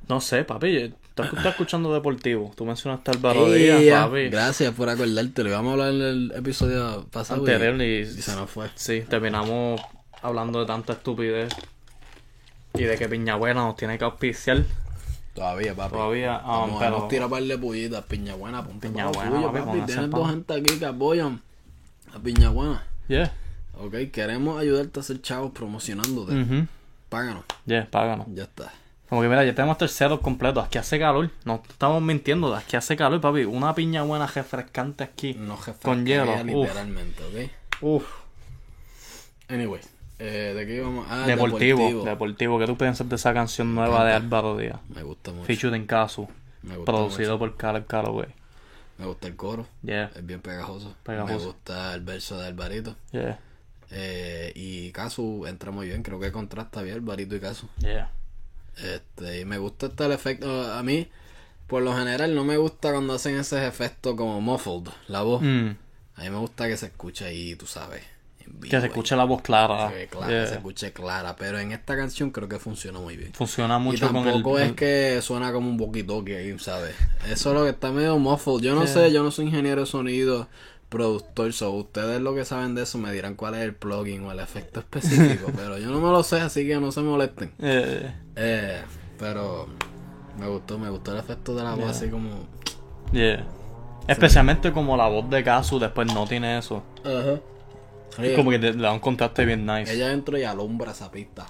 [0.09, 2.53] No sé, papi, tú estás escuchando deportivo.
[2.57, 4.29] Tú mencionaste Álvaro Ella, Díaz, papi.
[4.31, 5.43] Gracias por acordarte.
[5.43, 7.47] Lo íbamos a hablar en el episodio pasado.
[7.47, 8.71] y- Anterior y- y se nos fue.
[8.77, 9.81] Sí, terminamos
[10.23, 11.53] hablando de tanta estupidez
[12.75, 14.65] y de que Piñabuena nos tiene que auspiciar.
[15.39, 15.93] Todavía, papi.
[15.95, 18.05] Todavía, ah, Vamos, pero- hemos tirado par de pullitas.
[18.05, 19.81] Piña buena, ponte Piña buena, tuyo, papi, papi.
[19.87, 21.41] Tienes dos gente aquí que apoyan
[22.13, 22.85] a Piña buena.
[23.07, 23.33] Yeah.
[23.79, 26.67] Ok, queremos ayudarte a hacer chavos promocionándote.
[27.09, 27.45] Páganos.
[27.67, 28.27] Yeah, páganos.
[28.35, 28.73] Ya está.
[29.09, 30.65] Como que mira, ya tenemos terceros completos.
[30.67, 31.31] Aquí hace calor.
[31.45, 32.55] No estamos mintiendo.
[32.55, 33.45] Aquí hace calor, papi.
[33.45, 35.35] Una piña buena refrescante aquí.
[35.35, 35.79] No jefe.
[35.83, 36.45] Con hielo, uf.
[36.45, 37.51] Literalmente, ok.
[37.83, 38.05] Uf.
[39.49, 39.81] Anyway,
[40.19, 41.07] eh, ¿de qué íbamos?
[41.09, 42.59] Ah, Deportivo, deportivo.
[42.59, 44.81] ¿Qué tú piensas de esa canción nueva de Álvaro Díaz?
[44.89, 45.45] Me gusta mucho.
[45.47, 46.29] Featured en Casu.
[46.85, 48.29] Producido por Caleb Calloway.
[48.99, 49.67] Me gusta el coro.
[49.83, 50.95] Yeah, Es bien pegajoso.
[51.05, 51.39] Pegajoso.
[51.39, 52.97] Me gusta el verso de Alvarito.
[53.13, 53.39] yeah,
[53.91, 56.03] Eh, y Casu entra muy bien.
[56.03, 57.69] Creo que contrasta bien Alvarito y Casu.
[57.79, 58.11] yeah.
[58.77, 60.73] Este, y me gusta este el efecto.
[60.73, 61.09] A mí,
[61.67, 65.43] por lo general, no me gusta cuando hacen ese efecto como muffled, la voz.
[65.43, 65.71] Mm,
[66.17, 68.03] A mí me gusta que se escuche ahí, tú sabes.
[68.55, 69.93] Vivo, Que se escuche la voz clara.
[70.27, 70.47] Yeah.
[70.47, 71.37] se escuche clara.
[71.37, 73.33] Pero en esta canción creo que funciona muy bien.
[73.33, 74.33] Funciona Y mucho con el.
[74.35, 76.95] tampoco es que suena como un walkie-talkie ahí, ¿sabes?
[77.29, 78.61] Eso es lo que está medio muffled.
[78.61, 80.49] Yo no sé, yo no soy ingeniero de sonido,
[80.89, 84.33] productor, so ustedes lo que saben de eso me dirán cuál es el plugin o
[84.33, 87.53] el efecto específico, pero yo no me lo sé, así que no se molesten.
[87.61, 88.83] Eh, Eh,
[89.19, 89.67] pero
[90.39, 92.47] me gustó, me gustó el efecto de la voz así como...
[93.13, 93.45] yeah.
[94.07, 96.83] Especialmente como la voz de Casu después no tiene eso.
[97.05, 97.41] Ajá.
[98.19, 99.93] Es como que te- le da un contraste bien nice.
[99.93, 101.47] Ella entró y alumbra esa pista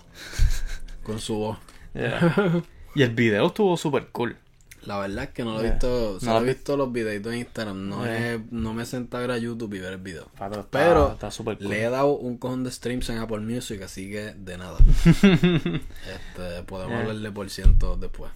[1.03, 1.59] con su voz.
[1.95, 2.63] Yeah.
[2.95, 4.37] y el video estuvo super cool.
[4.83, 5.73] La verdad es que no lo he Yeah.
[5.73, 8.35] visto, solo No he visto los videitos en Instagram, no, Yeah.
[8.35, 10.29] he- no me he sentado a ver a YouTube y ver el video.
[10.39, 11.69] Pero está, Pero está super cool.
[11.69, 14.79] Le he dado un cojón de streams en Apple Music, así que de nada.
[15.05, 17.01] este, podemos Yeah.
[17.01, 18.31] hablar de por ciento después.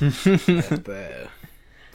[0.00, 1.08] este,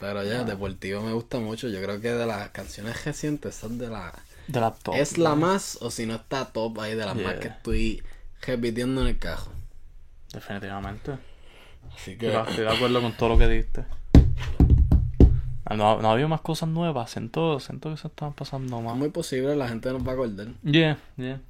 [0.00, 1.68] pero ya, Deportivo me gusta mucho.
[1.68, 4.12] Yo creo que de las canciones recientes, esa es de la.
[4.46, 4.94] De la top.
[4.96, 8.02] es la más, o si no está top ahí de las más que estoy
[8.42, 9.50] repitiendo en el cajo.
[10.32, 11.12] Definitivamente.
[11.94, 12.34] Así que.
[12.36, 13.84] Estoy de acuerdo con todo lo que diste.
[15.76, 17.10] No, no había más cosas nuevas.
[17.10, 18.96] Siento, siento que se estaban pasando Es más.
[18.96, 20.48] muy posible, la gente nos va a acordar.
[20.62, 21.40] Yeah, yeah.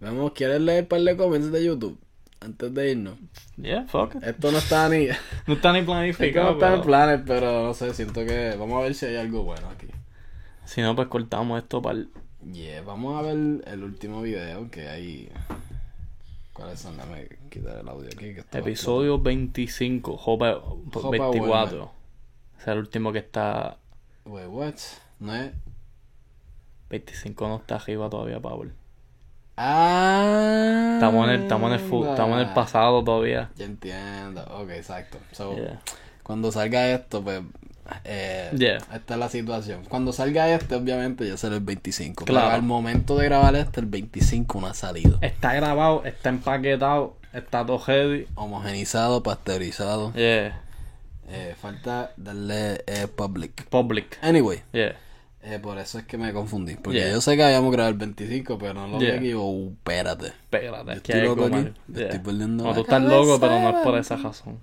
[0.00, 1.98] Vamos, ¿quieres leer un par de comments de YouTube?
[2.40, 3.14] Antes de irnos.
[3.56, 4.22] Yeah, fuck it.
[4.22, 5.04] Esto no está ni.
[5.06, 5.16] es
[5.46, 6.52] No está ni que no planificado.
[6.52, 8.54] está en planes, pero no sé, siento que.
[8.58, 9.86] Vamos a ver si hay algo bueno aquí.
[10.66, 12.10] Si no, pues cortamos esto para el...
[12.52, 13.36] Yeah, vamos a ver
[13.66, 15.30] el último video que hay.
[16.52, 16.96] ¿Cuáles son?
[16.96, 18.34] Dame quitar el audio aquí.
[18.34, 20.60] Que episodio 25, Jopa,
[20.92, 21.90] Jopa 24.
[22.56, 23.78] Ese es el último que está.
[24.24, 24.74] Wait, what?
[25.20, 25.52] No es.
[26.90, 28.70] 25 no está arriba todavía, Power.
[29.56, 30.92] Ah.
[30.94, 33.50] Estamos en el, estamos en el, fu- estamos en el pasado todavía.
[33.56, 34.42] Ya entiendo.
[34.50, 35.18] Ok, exacto.
[35.32, 35.80] So, Yeah.
[36.22, 37.40] cuando salga esto, pues.
[38.04, 38.78] Eh, Yeah.
[38.94, 39.84] Esta es la situación.
[39.88, 42.24] Cuando salga este, obviamente, ya será el 25.
[42.24, 42.46] Claro.
[42.46, 45.18] Pero al momento de grabar este, el 25 no ha salido.
[45.20, 48.26] Está grabado, está empaquetado, está todo ready.
[48.36, 50.12] Homogenizado, pasteurizado.
[50.14, 50.60] Yeah.
[51.28, 53.66] Eh, falta darle eh, public.
[53.68, 54.18] Public.
[54.22, 54.96] Anyway, Yeah.
[55.42, 56.76] eh, por eso es que me confundí.
[56.76, 57.10] Porque Yeah.
[57.12, 59.12] yo sé que habíamos grabado el 25, pero no lo Yeah.
[59.12, 59.70] que equivoco.
[59.72, 60.26] Espérate.
[60.28, 61.72] Espérate, Yo estoy loco aquí.
[61.94, 64.58] estoy perdiendo No, tú estás loco, pero no es por esa razón.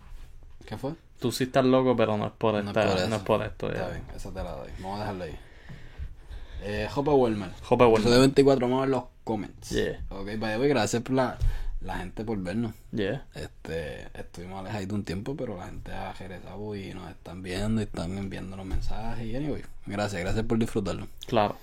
[0.66, 0.94] ¿Qué fue?
[1.22, 3.68] Tú sí estás loco, pero no es por, No es no es por esto.
[3.70, 3.90] Está Yeah.
[3.92, 4.72] bien, esa te la doy.
[4.80, 5.40] Vamos a dejarlo ahí.
[6.64, 7.52] Eh, Jopa Welmer.
[7.62, 7.98] Jope, bueno.
[7.98, 9.70] Episodio 24, vamos a ver los comments.
[9.70, 10.02] Yeah.
[10.10, 11.38] Ok, the way, gracias por la,
[11.82, 12.74] la gente por vernos.
[12.92, 13.24] Yeah.
[13.36, 17.84] Este, estuvimos alejados un tiempo, pero la gente ha regresado y nos están viendo y
[17.84, 19.24] están enviando los mensajes.
[19.24, 21.08] Y anyway, gracias, gracias por disfrutarlo.
[21.28, 21.56] Claro.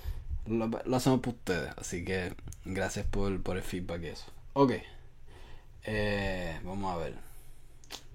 [0.47, 2.33] Lo, lo hacemos por ustedes, así que
[2.63, 4.25] gracias por, por el feedback y eso.
[4.53, 4.71] Ok,
[5.83, 7.28] eh, vamos a ver.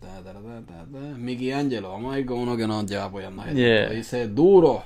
[0.00, 1.16] Ta.
[1.16, 3.60] Mickey Angelo, vamos a ir con uno que nos lleva apoyando a gente.
[3.60, 3.90] Yeah.
[3.90, 4.84] Dice, duro.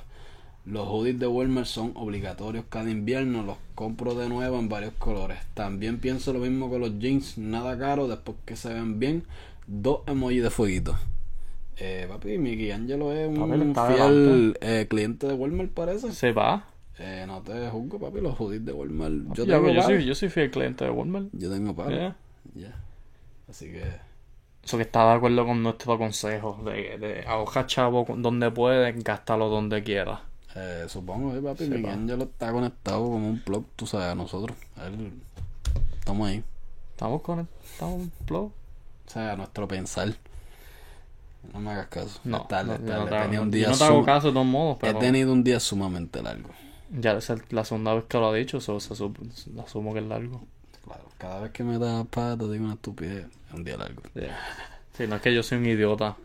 [0.65, 5.39] Los hoodies de Walmart son obligatorios cada invierno, los compro de nuevo en varios colores.
[5.55, 9.23] También pienso lo mismo con los jeans, nada caro, después que se ven bien,
[9.65, 10.95] dos emojis de fueguito.
[11.77, 16.11] Eh, papi, Mickey Angelo es Papi, un fiel eh, cliente de Walmart, parece.
[16.11, 16.65] Se va.
[16.99, 19.13] Eh, no te juzgo, papi, los hoodies de Walmart.
[19.33, 21.29] Yo Yo, tengo yo, soy, yo soy fiel cliente de Walmart.
[21.31, 21.89] Yo tengo par.
[21.89, 22.17] Yeah.
[22.53, 22.75] Ya.
[23.49, 24.08] Así que.
[24.63, 29.49] Eso que está de acuerdo con nuestro consejo de, de ahorrar chavo donde puedes, gástalo
[29.49, 30.19] donde quieras.
[30.55, 31.65] Eh, supongo, eh, papi.
[31.65, 31.91] Sí, Miguel.
[31.91, 34.55] Angelo está conectado como un plug, tú sabes, a nosotros.
[34.85, 35.13] Él-
[35.99, 36.43] estamos ahí.
[36.91, 38.51] Estamos con estamos en flow.
[39.07, 40.13] O sea, a nuestro pensar.
[41.53, 42.19] No me hagas caso.
[42.25, 42.99] No, tarde, no, es yo tarde.
[43.03, 44.93] no te hago- Tenía un yo día no te hago caso de todos modos, He
[44.95, 46.49] tenido un día sumamente largo.
[46.91, 50.41] ya es la segunda vez que lo ha dicho, so, se asumo que es largo.
[50.85, 53.25] Claro, cada vez que me da pata digo una estupidez.
[53.47, 54.01] Es un día largo.
[54.13, 54.37] Yeah.
[54.97, 56.17] Sí, no es que yo soy un idiota,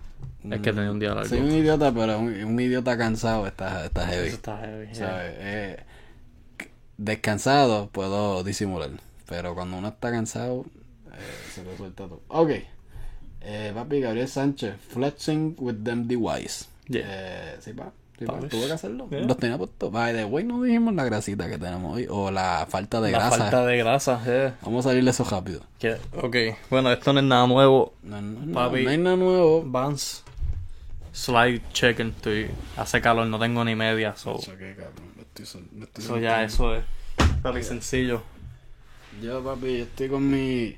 [0.51, 1.29] es que tenía un día largo.
[1.29, 4.29] Soy un idiota, pero un, un idiota cansado está, está heavy.
[4.29, 4.89] Eso está heavy.
[5.01, 5.83] Eh,
[6.97, 8.91] descansado puedo disimular.
[9.27, 10.65] Pero cuando uno está cansado,
[11.13, 12.23] eh, se le suelta todo.
[12.29, 12.51] Ok.
[13.41, 16.09] Eh, papi Gabriel Sánchez, flexing with them.
[16.09, 16.47] Yeah.
[16.93, 17.93] Eh, sí, pa.
[18.19, 18.27] Sí.
[18.27, 18.49] Papi.
[18.49, 19.09] Tuve que hacerlo.
[19.11, 19.21] Yeah.
[19.21, 19.91] Los tenía puestos.
[19.91, 22.07] By the way, no dijimos la grasita que tenemos hoy.
[22.09, 23.37] O la falta de La grasa.
[23.39, 24.57] falta de grasa, yeah.
[24.63, 25.63] Vamos a salirle eso rápido.
[25.79, 26.37] Que- ok,
[26.71, 27.95] bueno, esto no es nada nuevo.
[28.03, 28.85] No, no, Papi.
[28.85, 29.63] no hay nada nuevo.
[29.67, 30.23] Vans,
[31.13, 35.13] slide chicken, estoy, hace calor, no tengo ni media, so, Choqué, cabrón.
[35.17, 36.85] Me estoy me estoy so ya eso es
[37.43, 38.23] very sencillo.
[39.23, 40.77] Yo, papi, yo estoy con mi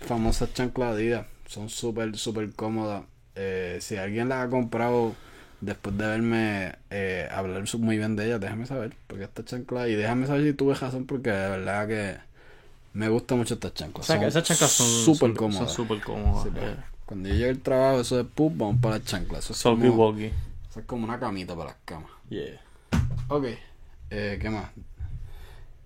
[0.00, 1.26] famosas chanclas Adidas.
[1.46, 3.04] Son súper, súper cómodas.
[3.34, 5.14] Eh, si alguien las ha comprado
[5.62, 8.94] después de verme eh, hablar muy bien de ellas, déjame saber.
[9.06, 12.16] Porque esta chancla, y déjame saber si tuve razón, porque de verdad que
[12.92, 14.04] me gustan mucho estas chanclas.
[14.04, 15.72] O sea, que esas chanclas son súper cómodas.
[15.72, 16.44] Son súper cómodas.
[16.44, 16.84] Sí, pa.
[17.06, 19.50] Cuando yo llegue al trabajo, eso de pup, vamos para las chanclas.
[19.50, 20.32] Eso es, como, walkie.
[20.70, 22.10] eso es como una camita para las camas.
[22.28, 22.60] Yeah.
[23.28, 23.46] Ok,
[24.10, 24.70] eh, ¿qué más?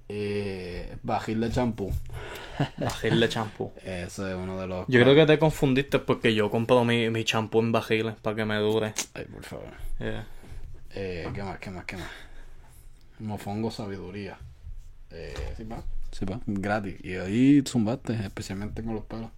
[0.08, 1.92] Eh, bajil de champú.
[2.78, 3.72] Bajirle champú.
[3.84, 4.86] Eso es uno de los.
[4.88, 8.44] Yo creo que te confundiste porque yo compro mi, mi champú en bajiles para que
[8.44, 8.94] me dure.
[9.14, 9.70] Ay, por favor.
[9.98, 10.26] Yeah.
[10.94, 11.58] Eh, ¿Qué más?
[11.58, 11.84] ¿Qué más?
[11.84, 12.10] ¿Qué más?
[13.18, 14.38] Mofongo Sabiduría.
[15.10, 15.82] Eh, sí, va.
[16.12, 16.40] Sí, va.
[16.46, 16.96] Gratis.
[17.02, 19.30] Y ahí zumbaste, especialmente con los pelos.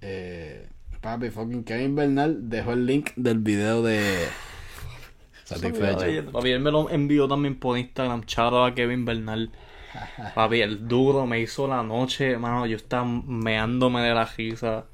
[0.00, 0.68] Eh,
[1.00, 4.26] papi, fucking Kevin Bernal dejó el link del video de.
[5.54, 6.32] Satisfecho.
[6.32, 9.50] Papi, él me lo envió también por Instagram, charo a Kevin Bernal.
[10.34, 14.84] Papi, el duro me hizo la noche, mano, yo estaba meándome de la risa.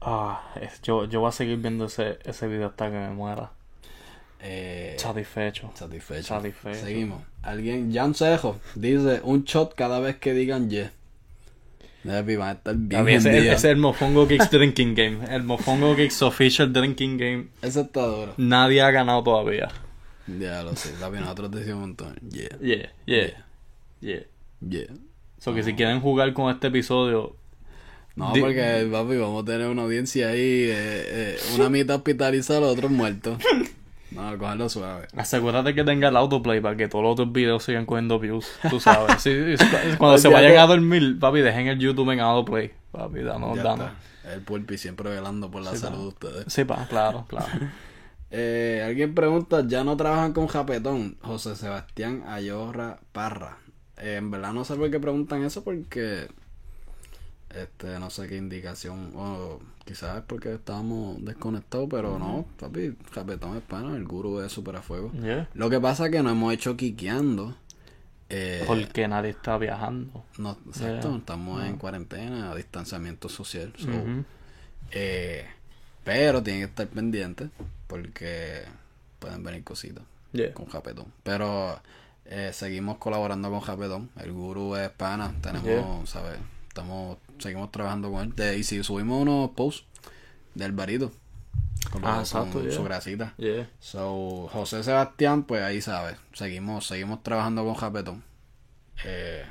[0.00, 3.50] Ah, es- yo, yo voy a seguir viendo ese, ese video hasta que me muera.
[4.42, 5.70] Eh, Satisfecho.
[5.74, 6.22] satisfecho.
[6.28, 6.80] Satisfecho.
[6.80, 7.22] Seguimos.
[7.42, 10.90] Alguien, Jan Cejo, dice un shot cada vez que digan yeah.
[12.04, 15.18] Papi, van a estar bien Papi, ese, ese es el Mofongo Kicks Drinking Game.
[15.28, 17.48] El Mofongo Kicks Official Drinking Game.
[17.60, 18.34] Ese está duro.
[18.38, 19.68] Nadie ha ganado todavía.
[20.38, 22.14] Ya lo sé, papi, nosotros decimos un montón.
[22.30, 23.44] Yeah, Yeah, yeah,
[24.00, 24.22] yeah.
[24.60, 24.86] yeah.
[25.38, 27.36] So que si quieren jugar con este episodio,
[28.14, 30.38] No, porque, papi, vamos a tener una audiencia ahí,
[30.68, 33.38] eh, eh, una mitad hospitalizada, los otros muertos.
[34.10, 35.06] No, cogerlo suave.
[35.16, 38.46] Asegúrate que tenga el autoplay para que todos los otros videos sigan cogiendo views.
[38.68, 39.22] Tú sabes.
[39.22, 39.54] Sí,
[39.98, 42.72] cuando se vayan a dormir, papi, dejen el YouTube en autoplay.
[42.90, 43.86] Papi, danos, Ya danos.
[43.88, 44.32] está.
[44.34, 46.44] El pulpi siempre velando por la Sí, salud de ustedes.
[46.52, 47.46] Sí, pa, claro, claro.
[48.32, 51.16] Eh, alguien pregunta, ¿ya no trabajan con Japetón?
[51.20, 53.58] José Sebastián Ayorra Parra.
[53.98, 56.28] Eh, en verdad no sé por qué preguntan eso porque
[57.52, 59.10] Este, no sé qué indicación.
[59.16, 59.58] O
[59.90, 64.76] quizás es porque estábamos desconectados, pero no, papi, Japetón es pana, el guru es súper
[64.76, 65.10] a fuego.
[65.12, 65.48] Yeah.
[65.54, 67.56] Lo que pasa es que nos hemos hecho quiqueando.
[68.28, 70.24] Eh, Porque nadie está viajando.
[70.38, 71.18] no, exacto, Yeah.
[71.18, 73.72] estamos en cuarentena, distanciamiento social.
[73.76, 73.88] so,
[74.92, 75.44] eh,
[76.04, 77.50] pero tienen que estar pendientes
[77.88, 78.62] porque
[79.18, 80.54] pueden venir cositas Yeah.
[80.54, 81.06] con Japetón.
[81.24, 81.80] Pero
[82.26, 84.10] eh, seguimos colaborando con Japetón.
[84.20, 85.34] El guru es pana.
[85.42, 86.08] Tenemos.
[86.08, 86.38] ¿sabes?
[86.68, 88.34] Estamos, seguimos trabajando con él.
[88.36, 89.84] De- y si subimos unos posts
[90.54, 91.12] del barito.
[91.90, 92.72] Con, Ah, exacto, con yeah.
[92.72, 93.34] su grasita.
[93.38, 93.68] Yeah.
[93.80, 96.16] So, José Sebastián, pues ahí sabes.
[96.34, 98.22] Seguimos, seguimos trabajando con Japetón.
[99.04, 99.44] Eh,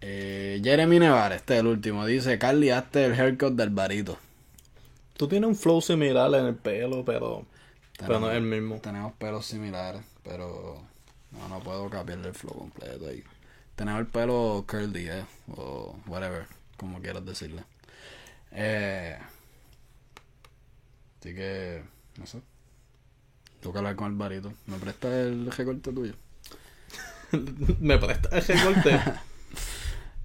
[0.00, 2.06] eh, Jeremy Nevar, este es el último.
[2.06, 4.18] Dice, Carly, hazte el haircut del barito.
[5.16, 7.44] Tú tienes un flow similar en el pelo, pero,
[7.98, 8.76] pero no es el mismo.
[8.76, 10.80] Tenemos pelos similares, pero
[11.32, 13.22] no, no puedo cambiarle el flow completo ahí.
[13.76, 15.24] Tenemos el pelo curly, eh,
[15.56, 16.46] o whatever,
[16.80, 17.62] como quieras decirle.
[18.52, 19.14] Eh,
[21.20, 21.82] así que,
[22.18, 22.40] no sé.
[23.60, 24.50] Tengo que hablar con el barito.
[24.66, 26.14] ¿Me prestas el recorte tuyo?
[27.80, 28.98] Me presta ese corte.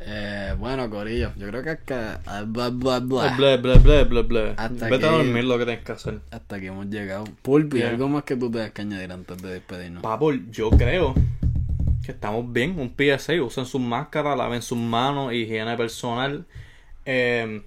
[0.08, 1.94] Eh, bueno, Corillo, yo creo que es que...
[1.96, 3.36] ah, bla, bla, bla.
[3.38, 4.54] Ble, ble, ble, ble.
[4.58, 6.20] Hasta Vete a dormir lo que tienes que hacer.
[6.30, 7.24] Hasta aquí hemos llegado.
[7.42, 7.90] Pulpi, Yeah.
[7.90, 10.04] algo más que tú tengas que añadir antes de despedirnos.
[10.04, 11.16] Papo, yo creo
[12.06, 12.80] que estamos bien.
[12.80, 16.46] Un PSA, usen sus máscaras, laven sus manos, higiene personal.
[17.06, 17.62] Eh,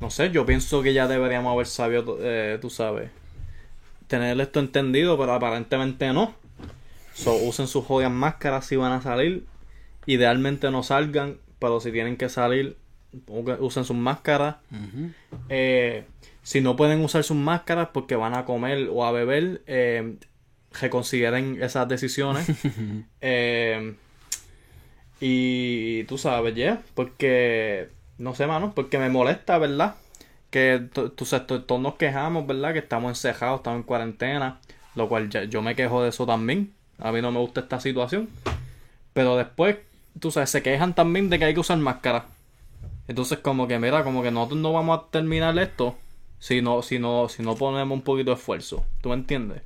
[0.00, 3.10] no sé, yo pienso que ya deberíamos haber sabido, eh, tú sabes,
[4.06, 6.34] tener esto entendido, pero aparentemente no.
[7.14, 9.44] So, usen sus jodidas máscaras si van a salir.
[10.06, 12.76] Idealmente no salgan, pero si tienen que salir,
[13.28, 14.56] usen sus máscaras.
[15.48, 16.04] Eh,
[16.42, 20.16] si no pueden usar sus máscaras porque van a comer o a beber, eh,
[20.80, 22.46] reconsideren esas decisiones.
[23.22, 23.94] Eh,
[25.20, 29.96] y tú sabes, ya, porque, no sé, mano, porque me molesta, ¿verdad?
[30.50, 32.72] Que todos nos quejamos, ¿verdad?
[32.72, 34.58] Que estamos encejados, estamos en cuarentena,
[34.94, 36.72] lo cual ya- yo me quejo de eso también.
[36.98, 38.28] A mí no me gusta esta situación.
[39.12, 39.76] Pero después,
[40.18, 42.26] tú sabes, se quejan también de que hay que usar máscara.
[43.06, 45.96] Entonces, como que, mira, como que nosotros no vamos a terminar esto
[46.38, 48.84] si no, si no, si no ponemos un poquito de esfuerzo.
[49.02, 49.62] ¿Tú me entiendes?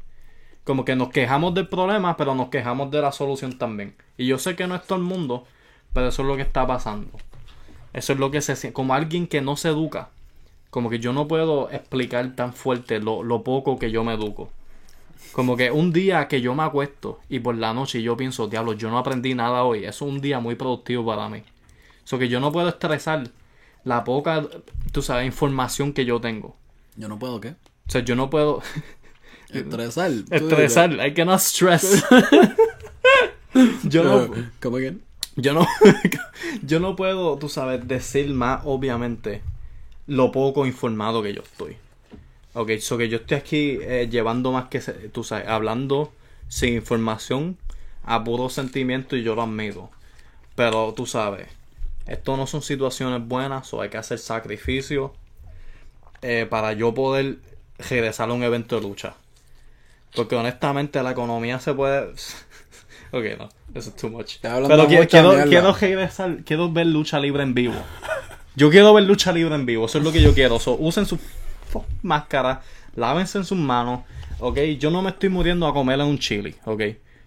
[0.64, 3.94] Como que nos quejamos del problema, pero nos quejamos de la solución también.
[4.16, 5.44] Y yo sé que no es todo el mundo,
[5.92, 7.10] pero eso es lo que está pasando.
[7.92, 8.72] Eso es lo que se siente.
[8.74, 10.08] Como alguien que no se educa.
[10.70, 14.50] Como que yo no puedo explicar tan fuerte lo, lo poco que yo me educo.
[15.32, 18.72] Como que un día que yo me acuesto y por la noche yo pienso, diablo,
[18.72, 19.84] yo no aprendí nada hoy.
[19.84, 21.42] Eso es un día muy productivo para mí.
[22.04, 23.30] So que yo no puedo estresar
[23.84, 24.46] la poca,
[24.92, 26.56] tú sabes, información que yo tengo.
[26.96, 27.50] Yo no puedo, ¿qué?
[27.86, 28.62] O sea, yo no puedo
[29.54, 30.10] Estresar.
[30.30, 31.06] estresar.
[31.06, 32.04] I cannot stress.
[33.84, 34.28] yo no,
[34.60, 34.96] ¿Cómo que?
[35.36, 35.66] yo no,
[36.62, 39.42] yo no puedo, tú sabes, decir más, obviamente,
[40.06, 41.76] lo poco informado que yo estoy.
[42.54, 46.12] Ok, so que yo estoy aquí eh, llevando más que, tú sabes, hablando
[46.48, 47.56] sin información,
[48.04, 49.90] a puro sentimiento y yo lo admito.
[50.54, 51.48] Pero tú sabes,
[52.06, 55.10] esto no son situaciones buenas, o hay que hacer sacrificios
[56.22, 57.38] eh, para yo poder
[57.78, 59.16] regresar a un evento de lucha.
[60.14, 62.02] Porque honestamente la economía se puede...
[63.10, 64.36] ok, no, eso es too much.
[64.40, 65.46] Pero quiero, mierda.
[65.46, 67.74] quiero regresar, quiero ver lucha libre en vivo.
[68.56, 70.60] Yo quiero ver lucha libre en vivo, eso es lo que yo quiero.
[70.60, 71.18] So, usen sus
[72.02, 72.58] máscaras,
[72.94, 74.02] lávense en sus manos,
[74.38, 74.58] ok.
[74.78, 76.82] Yo no me estoy muriendo a comer en un chili, ok.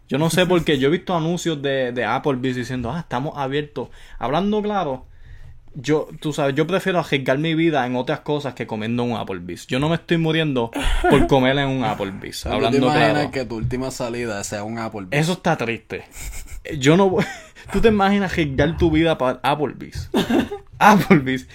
[0.07, 3.33] Yo no sé por qué, yo he visto anuncios de, de Applebee's diciendo, ah, estamos
[3.37, 3.89] abiertos.
[4.17, 5.05] Hablando claro,
[5.79, 9.17] yo, tú sabes, yo prefiero arriesgar mi vida en otras cosas que comiendo en un
[9.17, 9.67] Applebee's.
[9.67, 10.71] Yo no me estoy muriendo
[11.09, 12.41] por comer en un Applebee's.
[12.41, 13.31] ¿Tú te Hablando imaginas claro.
[13.31, 15.07] que tu última salida sea un Apple?
[15.11, 16.03] Eso está triste.
[16.79, 17.25] Yo no voy-
[17.71, 20.09] ¿Tú te imaginas arriesgar tu vida para Applebee's?
[20.79, 21.47] Applebee's.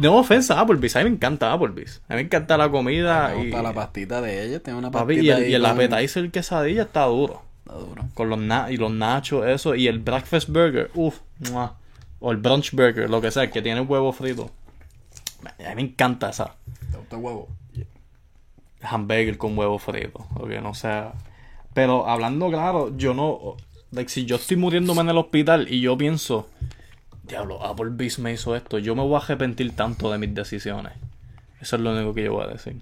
[0.00, 0.96] No ofensa a Applebee's.
[0.96, 2.02] A mí me encanta Applebe's.
[2.08, 3.28] A mí me encanta la comida.
[3.34, 5.62] Me Y, gusta la pastita de ella, tiene una papi, pastita y el, y el
[5.62, 7.42] con- appetizer quesadilla está duro.
[7.66, 8.04] Está duro.
[8.14, 9.74] Con los, na- y los nachos, eso.
[9.74, 10.90] Y el breakfast burger.
[10.94, 11.18] Uf.
[11.50, 11.76] mua.
[12.24, 14.50] O el brunch burger, lo que sea, que tiene huevo frito.
[15.44, 16.54] A mí me encanta esa.
[16.90, 17.48] ¿Te gusta el huevo?
[18.80, 21.12] hamburger con huevo frito, o que no sea.
[21.74, 23.56] Pero hablando claro, yo no.
[23.90, 26.48] like, si yo estoy muriéndome en el hospital y yo pienso,
[27.24, 30.92] diablo, Applebee's me hizo esto, yo me voy a arrepentir tanto de mis decisiones.
[31.60, 32.80] Eso es lo único que yo voy a decir.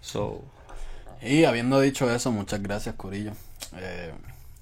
[0.00, 0.42] So,
[1.22, 3.32] Y habiendo dicho eso, muchas gracias, Corillo.
[3.76, 4.12] Eh,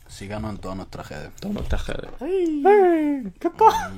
[0.08, 1.30] síganos en todas nuestras redes.
[1.40, 2.08] todo no está jede.
[2.20, 3.32] ¡Ay!
[3.38, 3.92] ¡Cacá!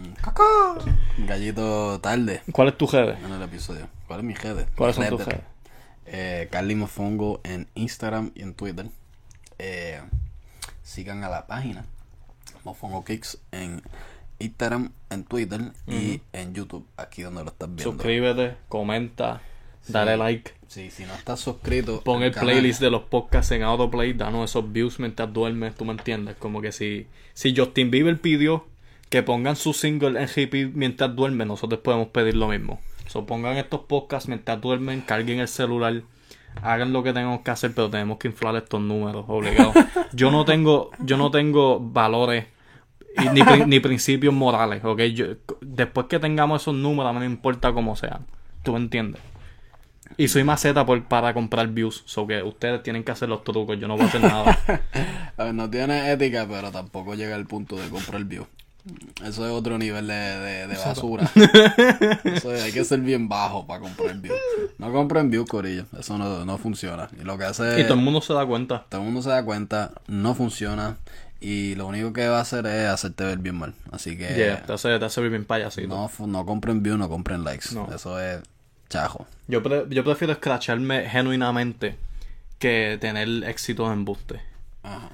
[1.18, 3.16] Gallito tarde ¿Cuál es tu jede?
[3.24, 3.88] en el episodio.
[4.06, 4.66] ¿Cuál es mi redes?
[4.76, 5.42] ¿Cuáles son tus redes?
[6.06, 8.86] Eh, Carly Mofongo en Instagram y en Twitter.
[9.58, 10.00] Eh,
[10.82, 11.84] sigan a la página
[12.64, 13.82] Mofongo Kicks en
[14.38, 17.92] Instagram, en Twitter y en YouTube, aquí donde lo estás viendo.
[17.92, 19.42] Suscríbete, comenta,
[19.88, 20.52] dale like.
[20.68, 22.02] Sí, si no estás suscrito.
[22.02, 25.84] Pon el canal, playlist de los podcasts en autoplay, danos esos views mientras duermes, tú
[25.84, 26.36] me entiendes.
[26.36, 28.66] Como que si, si Justin Bieber pidió
[29.10, 32.80] que pongan su single en repeat mientras duermen, nosotros podemos pedir lo mismo.
[33.06, 36.02] So, pongan estos podcasts mientras duermen, carguen el celular,
[36.62, 39.72] hagan lo que tenemos que hacer, pero tenemos que inflar estos números, obligado.
[40.12, 42.46] Yo no tengo, yo no tengo valores
[43.16, 45.00] y ni, ni principios morales, ¿ok?
[45.02, 45.26] Yo,
[45.60, 48.26] después que tengamos esos números, no importa cómo sean.
[48.62, 49.20] ¿Tú me entiendes?
[50.16, 52.02] Y soy maceta por, para comprar views.
[52.06, 53.78] So que ustedes tienen que hacer los trucos.
[53.78, 54.58] Yo no voy a hacer nada.
[55.36, 58.46] A ver, no tiene ética, pero tampoco llega al punto de comprar view.
[59.24, 61.30] Eso es otro nivel de, de, de basura.
[62.24, 64.34] Eso es- hay que ser bien bajo para comprar view.
[64.78, 65.84] No compren view, corillo.
[65.98, 67.08] Eso no, no funciona.
[67.20, 68.84] Y lo que hace y todo el mundo se da cuenta.
[68.88, 70.96] todo el mundo se da cuenta, no funciona.
[71.40, 73.72] Y lo único que va a hacer es hacerte ver bien mal.
[73.92, 75.86] Así que Yeah, te hace, te hace vivir bien payasito.
[75.88, 77.68] no, no compren view, no compren likes.
[77.74, 77.88] No.
[77.94, 78.40] Eso es
[78.88, 79.26] chajo.
[79.46, 81.96] Yo, pre- yo prefiero escracharme genuinamente
[82.58, 84.40] que tener éxito en embuste.
[84.82, 85.10] Ajá.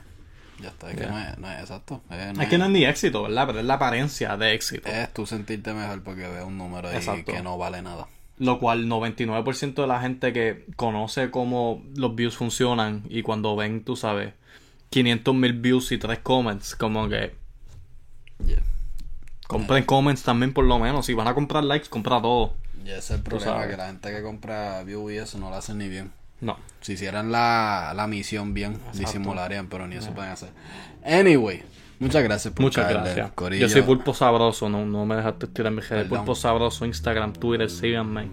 [0.61, 0.91] Ya está.
[0.91, 2.01] Es que no es, no es exacto.
[2.11, 3.47] Es, no Es que no es ni éxito, ¿verdad?
[3.49, 4.89] Pero es la apariencia de éxito.
[4.89, 7.33] es tú sentirte mejor porque ves un número ahí Exacto.
[7.33, 8.07] que no vale nada.
[8.39, 13.85] Lo cual 99% de la gente que conoce cómo los views funcionan y cuando ven,
[13.85, 14.33] tú sabes,
[14.91, 17.35] 500 mil views y tres comments, como que
[18.45, 18.63] Yeah.
[19.47, 21.07] compren comments también por lo menos.
[21.07, 22.55] Si van a comprar likes, compra todo.
[22.85, 25.57] Y ese es el problema, que la gente que compra view y eso no lo
[25.57, 26.13] hacen ni bien.
[26.45, 26.57] No.
[26.81, 30.51] Si hicieran la, la misión bien, disimularían, pero ni eso pueden hacer.
[31.05, 31.63] Anyway,
[31.99, 33.33] muchas gracias por Muchas gracias.
[33.33, 33.67] corillo.
[33.67, 36.05] Yo soy Pulpo Sabroso, no, no me dejaste tirar mi redes.
[36.05, 36.19] Perdón.
[36.19, 38.29] Pulpo Sabroso, Instagram, Twitter, síganme.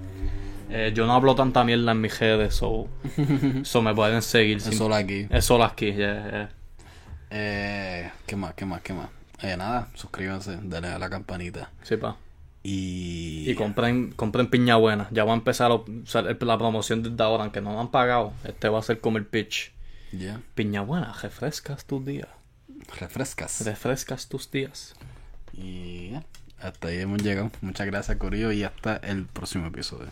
[0.69, 2.87] Eh, yo no hablo tanta mierda en mis redes, so,
[3.63, 4.57] so me pueden seguir.
[4.57, 5.27] Es sin- solo aquí.
[5.29, 6.49] Es solo aquí, yeah, yeah.
[7.29, 8.53] Eh, ¿Qué más?
[8.53, 8.81] ¿Qué más?
[8.81, 9.07] ¿Qué más?
[9.41, 11.71] Eh, nada, suscríbanse, denle a la campanita.
[11.83, 12.15] Sí, pa.
[12.63, 13.49] Y...
[13.49, 15.07] Y compren, compren piña buena.
[15.11, 18.33] Ya va a empezar la promoción desde ahora, aunque no me han pagado.
[18.43, 19.71] Este va a ser como el pitch.
[20.11, 22.27] Ya, Piña buena, refrescas tus días.
[22.99, 23.65] refrescas.
[23.65, 24.93] Refrescas tus días.
[25.53, 26.11] Y
[26.59, 27.49] hasta ahí hemos llegado.
[27.61, 30.09] Muchas gracias, Corillo, y hasta el próximo episodio.